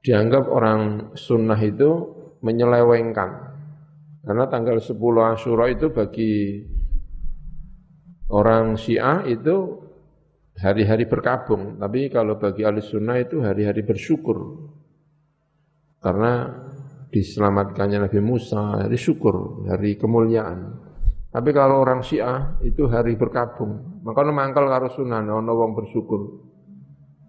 Dianggap 0.00 0.48
orang 0.48 1.12
sunnah 1.12 1.60
itu 1.60 1.90
menyelewengkan. 2.40 3.30
Karena 4.24 4.48
tanggal 4.48 4.80
10 4.80 4.96
Asyura 5.36 5.68
itu 5.68 5.92
bagi 5.92 6.64
orang 8.32 8.80
Syiah 8.80 9.20
itu 9.28 9.81
hari-hari 10.62 11.10
berkabung, 11.10 11.76
tapi 11.82 12.06
kalau 12.06 12.38
bagi 12.38 12.62
ahli 12.62 12.78
sunnah 12.78 13.18
itu 13.18 13.42
hari-hari 13.42 13.82
bersyukur. 13.82 14.70
Karena 15.98 16.46
diselamatkannya 17.12 18.08
Nabi 18.08 18.20
Musa, 18.22 18.86
hari 18.86 18.96
syukur, 18.96 19.66
hari 19.68 19.98
kemuliaan. 19.98 20.80
Tapi 21.32 21.50
kalau 21.50 21.82
orang 21.82 22.00
Syiah 22.06 22.56
itu 22.62 22.88
hari 22.88 23.18
berkabung. 23.18 24.02
Maka 24.06 24.24
mangkal 24.30 24.68
karo 24.70 24.88
sunnah 24.92 25.20
ono 25.20 25.52
wong 25.52 25.72
bersyukur. 25.76 26.20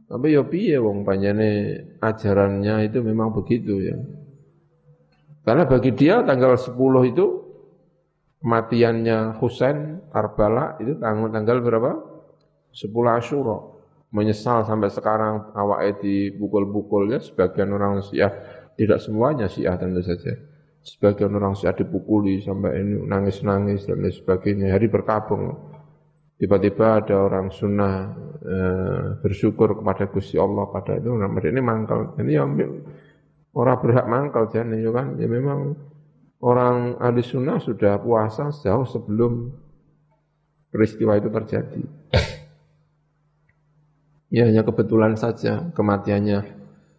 Tapi 0.07 0.35
ya 0.35 0.43
piye 0.45 0.77
wong 0.77 1.01
panjane 1.01 1.49
ajarannya 1.97 2.85
itu 2.85 3.01
memang 3.01 3.33
begitu 3.33 3.81
ya. 3.81 3.97
Karena 5.43 5.67
bagi 5.67 5.91
dia 5.91 6.23
tanggal 6.23 6.55
10 6.55 6.75
itu 7.11 7.25
kematiannya 8.43 9.39
Husain 9.39 10.03
Karbala 10.11 10.79
itu 10.79 10.99
tanggal 10.99 11.31
tanggal 11.31 11.57
berapa? 11.63 12.12
Sepuluh 12.73 13.13
Asyura 13.13 13.73
menyesal 14.13 14.65
sampai 14.65 14.93
sekarang 14.93 15.53
awak 15.57 16.01
dipukul-pukul. 16.01 17.13
Ya 17.13 17.19
sebagian 17.21 17.73
orang 17.73 18.05
Syiah 18.05 18.33
tidak 18.77 19.01
semuanya 19.01 19.49
Syiah 19.49 19.77
tentu 19.77 20.05
saja. 20.05 20.37
Sebagian 20.83 21.33
orang 21.33 21.57
Syiah 21.57 21.73
dipukuli 21.73 22.41
sampai 22.41 22.81
ini 22.81 23.01
nangis-nangis 23.05 23.89
dan 23.89 24.05
lain 24.05 24.13
sebagainya. 24.13 24.69
Hari 24.73 24.87
berkabung. 24.89 25.73
Tiba-tiba 26.37 26.99
ada 26.99 27.23
orang 27.23 27.55
sunnah 27.55 28.11
e, 28.43 28.55
bersyukur 29.23 29.79
kepada 29.79 30.11
Gusti 30.11 30.35
Allah 30.35 30.67
pada 30.67 30.99
itu. 30.99 31.07
Nah, 31.15 31.29
ini 31.29 31.61
mangkal. 31.63 32.19
Ini 32.19 32.31
ya 32.35 32.43
orang 33.55 33.77
berhak 33.79 34.05
mangkal 34.11 34.51
jadi 34.51 34.75
ya 34.75 34.91
kan? 34.91 35.15
Ya 35.15 35.29
memang 35.29 35.77
orang 36.43 36.99
ahli 36.99 37.23
sunnah 37.23 37.63
sudah 37.63 37.95
puasa 38.03 38.51
jauh 38.51 38.83
sebelum 38.83 39.55
peristiwa 40.67 41.15
itu 41.15 41.31
terjadi 41.31 41.83
Ya 44.33 44.49
hanya 44.49 44.65
kebetulan 44.65 45.13
saja 45.13 45.69
kematiannya 45.77 46.41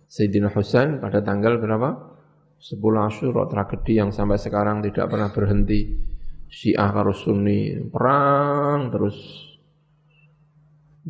Sayyidina 0.07 0.55
Husain 0.55 1.03
pada 1.03 1.19
tanggal 1.19 1.59
berapa? 1.59 2.15
10 2.63 2.79
Asyura, 2.79 3.51
tragedi 3.51 3.99
yang 3.99 4.15
sampai 4.15 4.39
sekarang 4.39 4.87
tidak 4.87 5.11
pernah 5.11 5.35
berhenti. 5.35 5.99
Syiah 6.47 6.95
harus 6.95 7.27
Sunni 7.27 7.75
perang 7.91 8.95
terus 8.95 9.19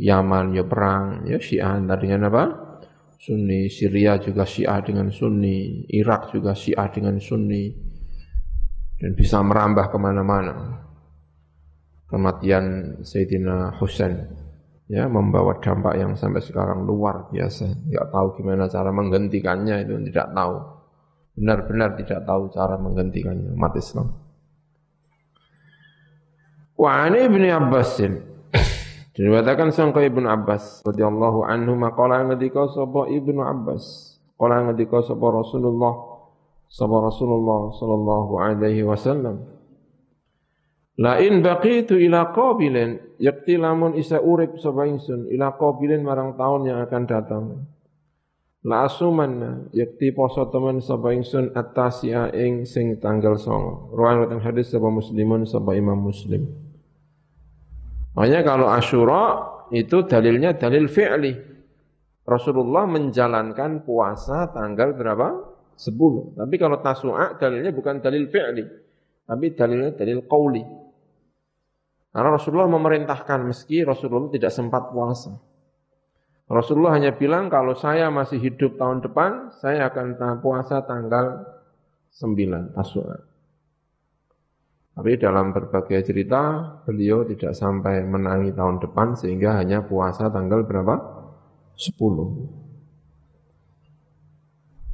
Yaman 0.00 0.56
ya 0.56 0.64
perang, 0.64 1.28
ya 1.28 1.36
Syiah 1.36 1.76
antar 1.76 2.00
apa? 2.00 2.44
Sunni, 3.20 3.68
Syria 3.68 4.16
juga 4.16 4.48
Syiah 4.48 4.80
dengan 4.80 5.12
Sunni, 5.12 5.86
Irak 5.92 6.32
juga 6.32 6.56
Syiah 6.56 6.88
dengan 6.90 7.20
Sunni, 7.20 7.70
dan 8.98 9.12
bisa 9.14 9.38
merambah 9.44 9.92
ke 9.92 9.98
mana-mana. 10.00 10.82
Kematian 12.10 12.98
Sayyidina 13.06 13.76
Husain 13.78 14.43
ya 14.90 15.08
membawa 15.08 15.58
dampak 15.60 15.96
yang 15.96 16.12
sampai 16.16 16.44
sekarang 16.44 16.84
luar 16.84 17.28
biasa. 17.32 17.70
Tidak 17.72 18.06
tahu 18.12 18.26
gimana 18.40 18.68
cara 18.68 18.90
menghentikannya 18.92 19.84
itu 19.84 19.94
tidak 20.12 20.32
tahu. 20.32 20.54
Benar-benar 21.34 21.98
tidak 21.98 22.20
tahu 22.22 22.42
cara 22.52 22.74
menghentikannya 22.78 23.54
umat 23.54 23.72
Islam. 23.74 24.08
Wa 26.74 27.06
ani 27.06 27.26
ibni 27.26 27.48
Abbasin 27.54 28.34
Diriwayatkan 29.14 29.70
sangka 29.70 30.02
Ibnu 30.02 30.26
Abbas 30.26 30.82
radhiyallahu 30.82 31.46
anhu 31.46 31.78
maqala 31.78 32.26
ngendika 32.26 32.66
sapa 32.74 33.06
Ibnu 33.06 33.46
Abbas 33.46 34.18
qala 34.34 34.66
ngendika 34.66 35.06
sapa 35.06 35.22
Rasulullah 35.30 35.94
sapa 36.66 36.98
Rasulullah 36.98 37.70
sallallahu 37.78 38.42
alaihi 38.42 38.82
wasallam 38.82 39.53
La 40.94 41.18
in 41.18 41.42
baqitu 41.42 41.98
ila 41.98 42.30
qabilin 42.30 43.18
yakti 43.18 43.58
lamun 43.58 43.98
isa 43.98 44.22
urip 44.22 44.62
sapa 44.62 44.86
ingsun 44.86 45.26
ila 45.34 45.58
qabilin 45.58 46.06
marang 46.06 46.38
taun 46.38 46.70
yang 46.70 46.78
akan 46.86 47.02
datang. 47.02 47.44
La 48.62 48.86
asuman 48.86 49.66
yakti 49.74 50.14
poso 50.14 50.46
temen 50.54 50.78
sapa 50.78 51.10
ingsun 51.10 51.50
atasia 51.50 52.30
ing 52.30 52.62
sing 52.62 53.02
tanggal 53.02 53.34
9. 53.34 53.90
Riwayat 53.90 54.38
hadis 54.38 54.70
sapa 54.70 54.86
muslimun 54.86 55.42
sapa 55.50 55.74
Imam 55.74 55.98
Muslim. 55.98 56.46
Makanya 58.14 58.40
kalau 58.46 58.70
Asyura 58.70 59.24
itu 59.74 60.06
dalilnya 60.06 60.54
dalil 60.54 60.86
fi'li. 60.86 61.34
Rasulullah 62.24 62.86
menjalankan 62.86 63.82
puasa 63.82 64.54
tanggal 64.54 64.94
berapa? 64.94 65.28
10. 65.74 66.38
Tapi 66.38 66.54
kalau 66.54 66.78
tasu'a 66.78 67.34
dalilnya 67.34 67.74
bukan 67.74 67.98
dalil 67.98 68.30
fi'li, 68.30 68.83
tapi 69.24 69.56
dalilnya 69.56 69.96
dalil 69.96 70.20
qauli. 70.28 70.64
Karena 72.14 72.30
Rasulullah 72.30 72.70
memerintahkan 72.70 73.42
meski 73.42 73.82
Rasulullah 73.82 74.30
tidak 74.30 74.54
sempat 74.54 74.94
puasa. 74.94 75.34
Rasulullah 76.44 76.94
hanya 76.94 77.16
bilang 77.16 77.48
kalau 77.48 77.74
saya 77.74 78.12
masih 78.12 78.38
hidup 78.38 78.76
tahun 78.76 79.02
depan, 79.02 79.50
saya 79.58 79.90
akan 79.90 80.38
puasa 80.44 80.84
tanggal 80.84 81.42
9 82.14 82.76
Tasu'a. 82.76 83.18
Tapi 84.94 85.18
dalam 85.18 85.50
berbagai 85.50 86.06
cerita, 86.06 86.70
beliau 86.86 87.26
tidak 87.26 87.58
sampai 87.58 88.06
menangi 88.06 88.54
tahun 88.54 88.78
depan 88.78 89.18
sehingga 89.18 89.58
hanya 89.58 89.82
puasa 89.82 90.30
tanggal 90.30 90.62
berapa? 90.62 90.94
10. 91.74 91.98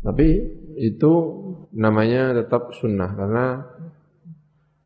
Tapi 0.00 0.28
itu 0.80 1.12
namanya 1.76 2.32
tetap 2.32 2.72
sunnah 2.72 3.12
karena 3.12 3.60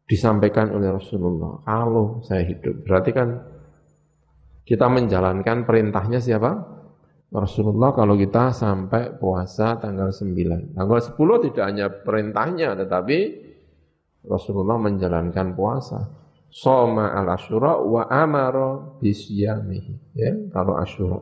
disampaikan 0.04 0.72
oleh 0.72 0.92
Rasulullah. 0.92 1.64
Kalau 1.64 2.20
saya 2.20 2.44
hidup, 2.44 2.84
berarti 2.84 3.10
kan 3.12 3.28
kita 4.64 4.88
menjalankan 4.88 5.68
perintahnya 5.68 6.20
siapa? 6.20 6.72
Rasulullah 7.34 7.90
kalau 7.90 8.14
kita 8.14 8.54
sampai 8.54 9.18
puasa 9.18 9.74
tanggal 9.82 10.14
9. 10.14 10.78
Tanggal 10.78 11.00
10 11.02 11.44
tidak 11.50 11.64
hanya 11.66 11.86
perintahnya, 11.90 12.78
tetapi 12.78 13.18
Rasulullah 14.24 14.78
menjalankan 14.78 15.52
puasa. 15.52 16.00
Soma 16.54 17.10
al 17.10 17.34
asyura 17.34 17.82
wa 17.82 18.06
amara 18.06 18.78
bisyamihi. 19.02 20.14
Ya, 20.14 20.32
kalau 20.54 20.78
asyura. 20.78 21.18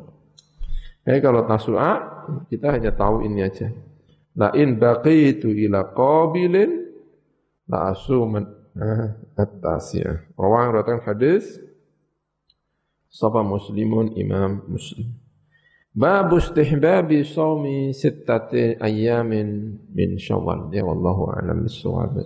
Jadi 1.03 1.18
kalau 1.18 1.49
tasua 1.49 1.88
kita 2.47 2.77
hanya 2.77 2.92
tahu 2.92 3.25
ini 3.25 3.40
aja. 3.40 3.73
La 4.37 4.53
in 4.53 4.77
baqitu 4.77 5.49
ila 5.49 5.97
qabilin 5.97 6.92
la 7.66 7.97
asuman 7.97 8.62
at-tasiyah. 9.37 10.32
Rawang 10.37 10.72
rawatan 10.72 11.00
hadis 11.04 11.61
Sapa 13.12 13.44
muslimun 13.44 14.16
imam 14.16 14.64
muslim. 14.72 15.12
Babu 15.92 16.40
istihbabi 16.40 17.20
sawmi 17.28 17.92
sittati 17.92 18.80
ayyamin 18.80 19.76
min 19.92 20.16
syawal. 20.16 20.72
Ya 20.72 20.80
wallahu 20.80 21.28
a'lam 21.28 21.68
bissawab. 21.68 22.16